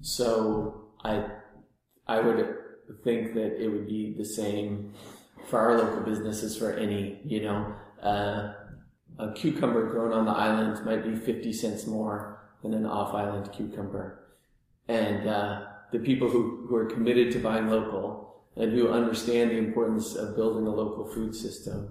So 0.00 0.92
I, 1.04 1.26
I 2.06 2.20
would 2.20 2.54
think 3.02 3.34
that 3.34 3.60
it 3.60 3.68
would 3.68 3.86
be 3.86 4.14
the 4.16 4.24
same 4.24 4.94
for 5.48 5.58
our 5.58 5.78
local 5.78 6.00
businesses 6.02 6.56
for 6.56 6.72
any, 6.72 7.20
you 7.24 7.42
know, 7.42 7.74
uh, 8.02 8.52
a 9.18 9.32
cucumber 9.34 9.88
grown 9.90 10.12
on 10.12 10.24
the 10.24 10.32
island 10.32 10.84
might 10.84 11.04
be 11.04 11.14
50 11.14 11.52
cents 11.52 11.86
more 11.86 12.42
than 12.62 12.74
an 12.74 12.86
off 12.86 13.14
island 13.14 13.50
cucumber. 13.52 14.24
And, 14.88 15.28
uh, 15.28 15.66
the 15.92 15.98
people 15.98 16.28
who, 16.28 16.66
who 16.68 16.76
are 16.76 16.86
committed 16.86 17.32
to 17.32 17.38
buying 17.38 17.68
local 17.68 18.44
and 18.56 18.72
who 18.72 18.88
understand 18.88 19.50
the 19.50 19.58
importance 19.58 20.14
of 20.14 20.36
building 20.36 20.66
a 20.66 20.70
local 20.70 21.06
food 21.12 21.34
system 21.34 21.90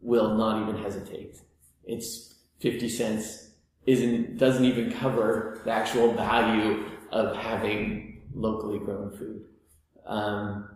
will 0.00 0.36
not 0.36 0.62
even 0.62 0.82
hesitate. 0.82 1.36
It's 1.84 2.34
50 2.60 2.88
cents 2.88 3.50
isn't, 3.86 4.38
doesn't 4.38 4.64
even 4.64 4.92
cover 4.92 5.60
the 5.64 5.72
actual 5.72 6.12
value 6.12 6.84
of 7.10 7.36
having 7.36 8.22
locally 8.34 8.78
grown 8.78 9.16
food. 9.16 9.44
Um, 10.06 10.68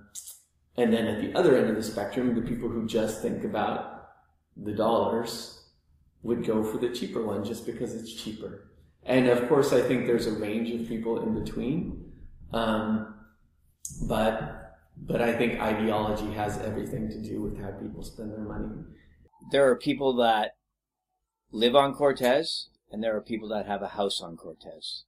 and 0.78 0.92
then 0.92 1.06
at 1.06 1.20
the 1.20 1.38
other 1.38 1.56
end 1.56 1.70
of 1.70 1.76
the 1.76 1.82
spectrum, 1.82 2.34
the 2.34 2.42
people 2.42 2.68
who 2.68 2.86
just 2.86 3.22
think 3.22 3.44
about 3.44 4.08
the 4.56 4.72
dollars 4.72 5.64
would 6.22 6.44
go 6.44 6.62
for 6.62 6.78
the 6.78 6.90
cheaper 6.90 7.24
one 7.24 7.44
just 7.44 7.64
because 7.64 7.94
it's 7.94 8.12
cheaper. 8.12 8.70
And 9.04 9.28
of 9.28 9.48
course, 9.48 9.72
I 9.72 9.80
think 9.80 10.06
there's 10.06 10.26
a 10.26 10.32
range 10.32 10.70
of 10.70 10.88
people 10.88 11.22
in 11.22 11.42
between. 11.42 12.12
Um, 12.52 13.14
but, 14.08 14.78
but 14.96 15.22
I 15.22 15.32
think 15.32 15.60
ideology 15.60 16.32
has 16.32 16.58
everything 16.58 17.08
to 17.08 17.22
do 17.22 17.40
with 17.40 17.60
how 17.60 17.70
people 17.70 18.02
spend 18.02 18.32
their 18.32 18.40
money. 18.40 18.82
There 19.52 19.70
are 19.70 19.76
people 19.76 20.14
that 20.16 20.56
live 21.52 21.76
on 21.76 21.94
Cortes 21.94 22.68
and 22.90 23.02
there 23.02 23.16
are 23.16 23.20
people 23.20 23.48
that 23.48 23.66
have 23.66 23.82
a 23.82 23.88
house 23.88 24.20
on 24.20 24.36
Cortes. 24.36 25.04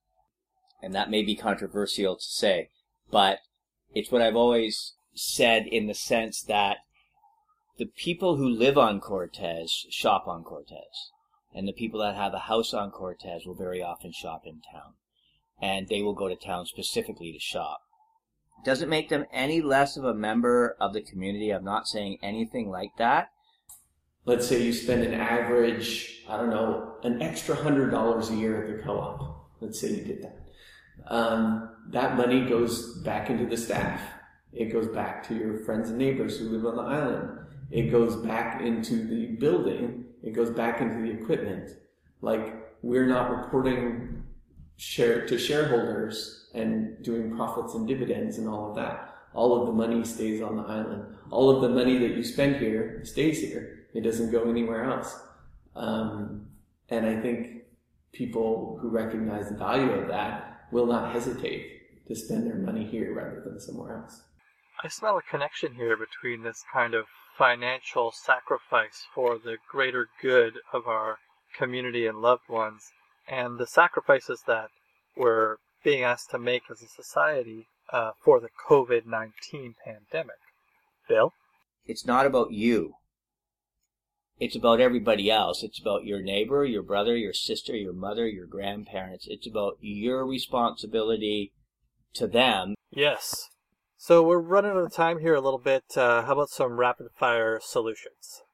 And 0.81 0.95
that 0.95 1.11
may 1.11 1.23
be 1.23 1.35
controversial 1.35 2.17
to 2.17 2.23
say, 2.23 2.71
but 3.11 3.41
it's 3.93 4.13
what 4.13 4.23
I've 4.23 4.37
always 4.37 4.95
said 5.19 5.67
in 5.67 5.87
the 5.87 5.95
sense 5.95 6.43
that 6.43 6.79
the 7.79 7.87
people 7.87 8.37
who 8.37 8.49
live 8.49 8.77
on 8.77 9.01
Cortes 9.01 9.87
shop 9.91 10.27
on 10.27 10.43
Cortes. 10.43 11.11
And 11.55 11.67
the 11.67 11.73
people 11.73 12.01
that 12.01 12.15
have 12.15 12.35
a 12.35 12.41
house 12.41 12.75
on 12.75 12.91
Cortes 12.91 13.47
will 13.47 13.55
very 13.55 13.83
often 13.83 14.13
shop 14.13 14.43
in 14.45 14.61
town. 14.73 14.95
And 15.61 15.89
they 15.89 16.03
will 16.03 16.15
go 16.15 16.29
to 16.29 16.37
town 16.37 16.67
specifically 16.67 17.33
to 17.33 17.39
shop. 17.39 17.81
Doesn't 18.65 18.89
make 18.89 19.09
them 19.09 19.25
any 19.33 19.61
less 19.61 19.97
of 19.97 20.05
a 20.05 20.15
member 20.15 20.77
of 20.81 20.93
the 20.93 21.01
community. 21.01 21.51
I'm 21.51 21.65
not 21.65 21.89
saying 21.89 22.19
anything 22.23 22.69
like 22.69 22.91
that. 22.99 23.31
Let's 24.25 24.47
say 24.47 24.63
you 24.63 24.73
spend 24.73 25.05
an 25.05 25.15
average, 25.15 26.23
I 26.29 26.37
don't 26.37 26.51
know, 26.51 26.97
an 27.03 27.23
extra 27.23 27.55
hundred 27.55 27.91
dollars 27.91 28.31
a 28.31 28.37
year 28.37 28.63
at 28.63 28.77
the 28.77 28.83
co-op. 28.83 29.51
Let's 29.61 29.81
say 29.81 29.91
you 29.91 30.05
did 30.05 30.23
that. 30.23 30.39
Um, 31.07 31.71
that 31.91 32.17
money 32.17 32.47
goes 32.47 32.99
back 32.99 33.31
into 33.31 33.47
the 33.47 33.57
staff. 33.57 34.03
It 34.53 34.73
goes 34.73 34.89
back 34.89 35.27
to 35.29 35.35
your 35.35 35.59
friends 35.59 35.91
and 35.91 35.99
neighbors 35.99 36.39
who 36.39 36.49
live 36.49 36.67
on 36.67 36.77
the 36.77 36.83
island. 36.83 37.39
It 37.71 37.91
goes 37.91 38.17
back 38.17 38.61
into 38.61 39.05
the 39.07 39.27
building. 39.37 40.07
It 40.23 40.33
goes 40.33 40.51
back 40.51 40.81
into 40.81 41.03
the 41.03 41.11
equipment. 41.11 41.71
Like 42.21 42.55
we're 42.83 43.07
not 43.07 43.31
reporting 43.31 44.25
share 44.77 45.27
to 45.27 45.39
shareholders 45.39 46.49
and 46.55 47.03
doing 47.03 47.35
profits 47.37 47.75
and 47.75 47.87
dividends 47.87 48.39
and 48.39 48.49
all 48.49 48.71
of 48.71 48.77
that. 48.77 49.15
All 49.35 49.61
of 49.61 49.67
the 49.67 49.73
money 49.73 50.05
stays 50.05 50.41
on 50.41 50.57
the 50.57 50.63
island. 50.63 51.05
All 51.31 51.51
of 51.51 51.61
the 51.61 51.69
money 51.69 51.99
that 51.99 52.17
you 52.17 52.25
spend 52.25 52.57
here 52.57 53.03
stays 53.05 53.41
here. 53.41 53.87
It 53.95 54.03
doesn't 54.03 54.31
go 54.31 54.49
anywhere 54.49 54.85
else. 54.85 55.21
Um, 55.77 56.47
and 56.89 57.05
I 57.05 57.21
think 57.21 57.65
people 58.13 58.79
who 58.81 58.89
recognize 58.89 59.49
the 59.49 59.57
value 59.57 59.91
of 59.91 60.09
that 60.09 60.67
will 60.73 60.87
not 60.87 61.13
hesitate 61.13 62.07
to 62.07 62.15
spend 62.15 62.47
their 62.47 62.57
money 62.57 62.87
here 62.87 63.15
rather 63.15 63.43
than 63.45 63.61
somewhere 63.61 63.99
else. 63.99 64.23
I 64.81 64.87
smell 64.87 65.19
a 65.19 65.23
connection 65.23 65.75
here 65.75 65.97
between 65.97 66.45
this 66.45 66.63
kind 66.73 66.95
of 66.95 67.07
financial 67.37 68.13
sacrifice 68.13 69.07
for 69.13 69.37
the 69.37 69.57
greater 69.69 70.09
good 70.23 70.55
of 70.73 70.87
our 70.87 71.19
community 71.57 72.07
and 72.07 72.19
loved 72.19 72.49
ones, 72.49 72.93
and 73.27 73.59
the 73.59 73.67
sacrifices 73.67 74.45
that 74.47 74.69
we're 75.17 75.57
being 75.83 76.05
asked 76.05 76.31
to 76.31 76.39
make 76.39 76.63
as 76.71 76.81
a 76.81 76.87
society 76.87 77.67
uh, 77.93 78.13
for 78.23 78.39
the 78.39 78.51
COVID 78.69 79.05
19 79.05 79.75
pandemic. 79.85 80.37
Bill? 81.09 81.33
It's 81.85 82.07
not 82.07 82.27
about 82.27 82.53
you. 82.53 82.95
It's 84.39 84.55
about 84.55 84.79
everybody 84.79 85.29
else. 85.29 85.65
It's 85.65 85.81
about 85.81 86.05
your 86.05 86.23
neighbor, 86.23 86.65
your 86.65 86.85
brother, 86.85 87.17
your 87.17 87.33
sister, 87.33 87.75
your 87.75 87.93
mother, 87.93 88.29
your 88.29 88.47
grandparents. 88.47 89.27
It's 89.29 89.49
about 89.49 89.79
your 89.81 90.25
responsibility 90.25 91.53
to 92.15 92.29
them. 92.29 92.77
Yes. 92.91 93.49
So 94.01 94.23
we're 94.23 94.39
running 94.39 94.71
out 94.71 94.77
of 94.77 94.93
time 94.93 95.19
here 95.19 95.35
a 95.35 95.41
little 95.41 95.59
bit. 95.59 95.83
Uh, 95.97 96.23
how 96.23 96.35
about 96.35 96.51
some 96.51 96.79
rapid 96.79 97.09
fire 97.17 97.59
solutions? 97.61 98.45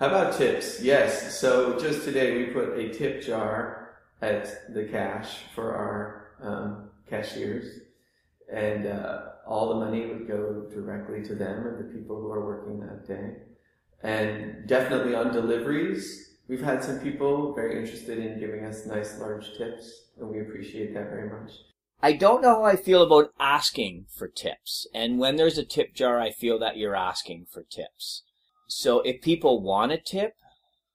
How 0.00 0.06
about 0.06 0.38
tips? 0.38 0.80
Yes. 0.80 1.38
So 1.38 1.78
just 1.78 2.04
today 2.04 2.38
we 2.38 2.46
put 2.46 2.78
a 2.78 2.88
tip 2.94 3.22
jar 3.22 3.98
at 4.22 4.72
the 4.72 4.84
cash 4.84 5.36
for 5.54 5.74
our 5.74 6.28
um, 6.40 6.90
cashiers, 7.10 7.80
and 8.50 8.86
uh, 8.86 9.18
all 9.46 9.68
the 9.68 9.84
money 9.84 10.06
would 10.06 10.26
go 10.26 10.66
directly 10.70 11.22
to 11.24 11.34
them 11.34 11.66
and 11.66 11.78
the 11.78 11.92
people 11.92 12.18
who 12.18 12.32
are 12.32 12.46
working 12.46 12.80
that 12.80 13.06
day. 13.06 13.36
And 14.02 14.66
definitely 14.66 15.14
on 15.14 15.30
deliveries, 15.30 16.36
we've 16.48 16.62
had 16.62 16.82
some 16.82 17.00
people 17.00 17.54
very 17.54 17.78
interested 17.78 18.18
in 18.18 18.40
giving 18.40 18.64
us 18.64 18.86
nice 18.86 19.18
large 19.18 19.58
tips, 19.58 20.06
and 20.18 20.30
we 20.30 20.40
appreciate 20.40 20.94
that 20.94 21.10
very 21.10 21.28
much. 21.28 21.52
I 22.02 22.12
don't 22.12 22.42
know 22.42 22.56
how 22.56 22.64
I 22.64 22.76
feel 22.76 23.02
about 23.02 23.32
asking 23.40 24.06
for 24.16 24.28
tips. 24.28 24.86
And 24.94 25.18
when 25.18 25.36
there's 25.36 25.58
a 25.58 25.64
tip 25.64 25.94
jar, 25.94 26.20
I 26.20 26.30
feel 26.30 26.58
that 26.58 26.76
you're 26.76 26.94
asking 26.94 27.46
for 27.50 27.62
tips. 27.62 28.22
So 28.68 29.00
if 29.00 29.22
people 29.22 29.62
want 29.62 29.92
a 29.92 29.98
tip, 29.98 30.34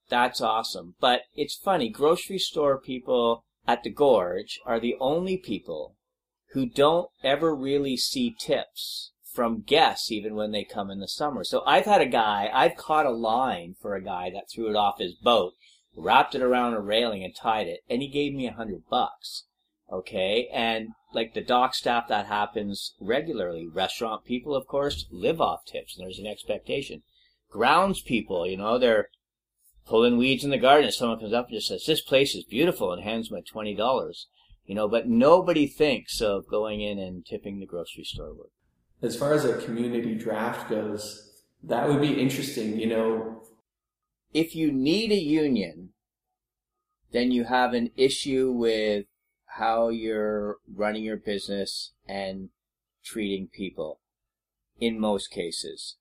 that's 0.10 0.42
awesome. 0.42 0.96
But 1.00 1.22
it's 1.36 1.56
funny, 1.56 1.90
grocery 1.90 2.38
store 2.38 2.80
people 2.80 3.44
at 3.68 3.84
the 3.84 3.90
Gorge 3.90 4.60
are 4.66 4.80
the 4.80 4.96
only 5.00 5.38
people 5.38 5.96
who 6.54 6.66
don't 6.66 7.10
ever 7.24 7.56
really 7.56 7.98
see 7.98 8.36
tips 8.38 9.12
from 9.24 9.62
guests 9.62 10.12
even 10.12 10.36
when 10.36 10.52
they 10.52 10.66
come 10.66 10.92
in 10.92 11.00
the 11.00 11.08
summer. 11.08 11.44
So 11.44 11.64
I've 11.66 11.86
had 11.86 12.02
a 12.02 12.06
guy, 12.06 12.50
I've 12.54 12.76
caught 12.76 13.06
a 13.06 13.12
line 13.12 13.76
for 13.82 13.96
a 13.96 14.04
guy 14.04 14.30
that 14.32 14.50
threw 14.54 14.70
it 14.70 14.76
off 14.76 15.00
his 15.00 15.16
boat, 15.16 15.54
wrapped 15.96 16.36
it 16.36 16.42
around 16.42 16.74
a 16.74 16.82
railing 16.82 17.24
and 17.24 17.34
tied 17.36 17.68
it, 17.68 17.80
and 17.90 18.02
he 18.02 18.10
gave 18.10 18.34
me 18.34 18.48
a 18.48 18.54
hundred 18.54 18.84
bucks. 18.90 19.46
Okay. 19.92 20.48
And 20.54 20.90
like 21.14 21.34
the 21.34 21.42
dock 21.42 21.76
staff, 21.76 22.08
that 22.08 22.28
happens 22.28 22.94
regularly. 23.00 23.68
Restaurant 23.68 24.24
people, 24.24 24.56
of 24.56 24.68
course, 24.68 25.06
live 25.12 25.42
off 25.42 25.66
tips 25.66 25.98
and 25.98 26.06
there's 26.06 26.20
an 26.20 26.28
expectation. 26.28 27.04
Grounds 27.50 28.02
people, 28.02 28.48
you 28.48 28.58
know, 28.58 28.78
they're 28.78 29.10
pulling 29.86 30.18
weeds 30.18 30.44
in 30.44 30.52
the 30.52 30.58
garden 30.58 30.86
and 30.86 30.94
someone 30.94 31.20
comes 31.20 31.34
up 31.34 31.48
and 31.48 31.56
just 31.56 31.68
says, 31.68 31.84
this 31.86 32.02
place 32.02 32.34
is 32.34 32.46
beautiful 32.46 32.94
and 32.94 33.04
hands 33.04 33.30
me 33.30 33.42
$20. 33.42 34.26
You 34.66 34.76
know, 34.76 34.88
but 34.88 35.10
nobody 35.10 35.68
thinks 35.68 36.22
of 36.22 36.48
going 36.48 36.82
in 36.82 36.98
and 36.98 37.26
tipping 37.26 37.60
the 37.60 37.66
grocery 37.66 38.06
store 38.06 38.34
work. 38.34 38.52
As 39.02 39.18
far 39.18 39.34
as 39.34 39.44
a 39.44 39.58
community 39.58 40.16
draft 40.16 40.70
goes, 40.70 41.44
that 41.64 41.90
would 41.90 42.00
be 42.00 42.22
interesting, 42.22 42.80
you 42.80 42.88
know. 42.88 43.42
If 44.34 44.56
you 44.56 44.72
need 44.72 45.12
a 45.12 45.22
union, 45.22 45.90
then 47.12 47.32
you 47.32 47.46
have 47.46 47.74
an 47.74 47.90
issue 47.98 48.52
with 48.52 49.06
how 49.58 49.90
you're 49.90 50.58
running 50.74 51.04
your 51.04 51.18
business 51.18 51.92
and 52.08 52.50
treating 53.04 53.48
people 53.48 54.00
in 54.80 55.00
most 55.00 55.30
cases. 55.30 55.98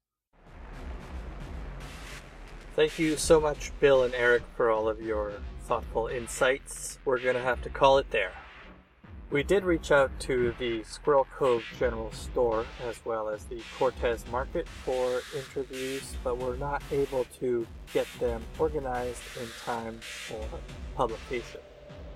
Thank 2.76 2.98
you 2.98 3.16
so 3.16 3.40
much, 3.40 3.72
Bill 3.80 4.04
and 4.04 4.14
Eric, 4.14 4.42
for 4.56 4.70
all 4.70 4.88
of 4.88 5.02
your 5.02 5.32
thoughtful 5.64 6.06
insights. 6.06 6.98
We're 7.04 7.18
going 7.18 7.34
to 7.34 7.42
have 7.42 7.60
to 7.62 7.68
call 7.68 7.98
it 7.98 8.10
there. 8.10 8.32
We 9.30 9.42
did 9.42 9.64
reach 9.64 9.92
out 9.92 10.10
to 10.20 10.54
the 10.58 10.82
Squirrel 10.84 11.26
Cove 11.36 11.64
General 11.78 12.10
Store 12.12 12.66
as 12.88 13.04
well 13.04 13.28
as 13.28 13.44
the 13.44 13.60
Cortes 13.78 14.24
Market 14.30 14.68
for 14.68 15.22
interviews, 15.36 16.16
but 16.24 16.38
we're 16.38 16.56
not 16.56 16.82
able 16.90 17.24
to 17.38 17.66
get 17.92 18.06
them 18.18 18.42
organized 18.58 19.22
in 19.40 19.48
time 19.64 19.98
for 20.00 20.44
publication 20.96 21.60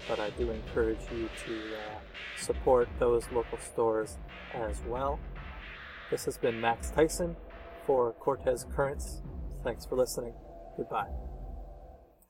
but 0.08 0.20
I 0.20 0.30
do 0.30 0.50
encourage 0.50 1.00
you 1.12 1.28
to 1.46 1.54
uh, 1.74 1.98
support 2.38 2.88
those 2.98 3.24
local 3.32 3.58
stores 3.58 4.18
as 4.52 4.80
well. 4.86 5.18
This 6.10 6.24
has 6.26 6.38
been 6.38 6.60
Max 6.60 6.90
Thaysen 6.90 7.36
for 7.86 8.12
Cortes 8.12 8.66
Currents. 8.74 9.22
Thanks 9.62 9.86
for 9.86 9.96
listening. 9.96 10.34
Goodbye. 10.76 11.08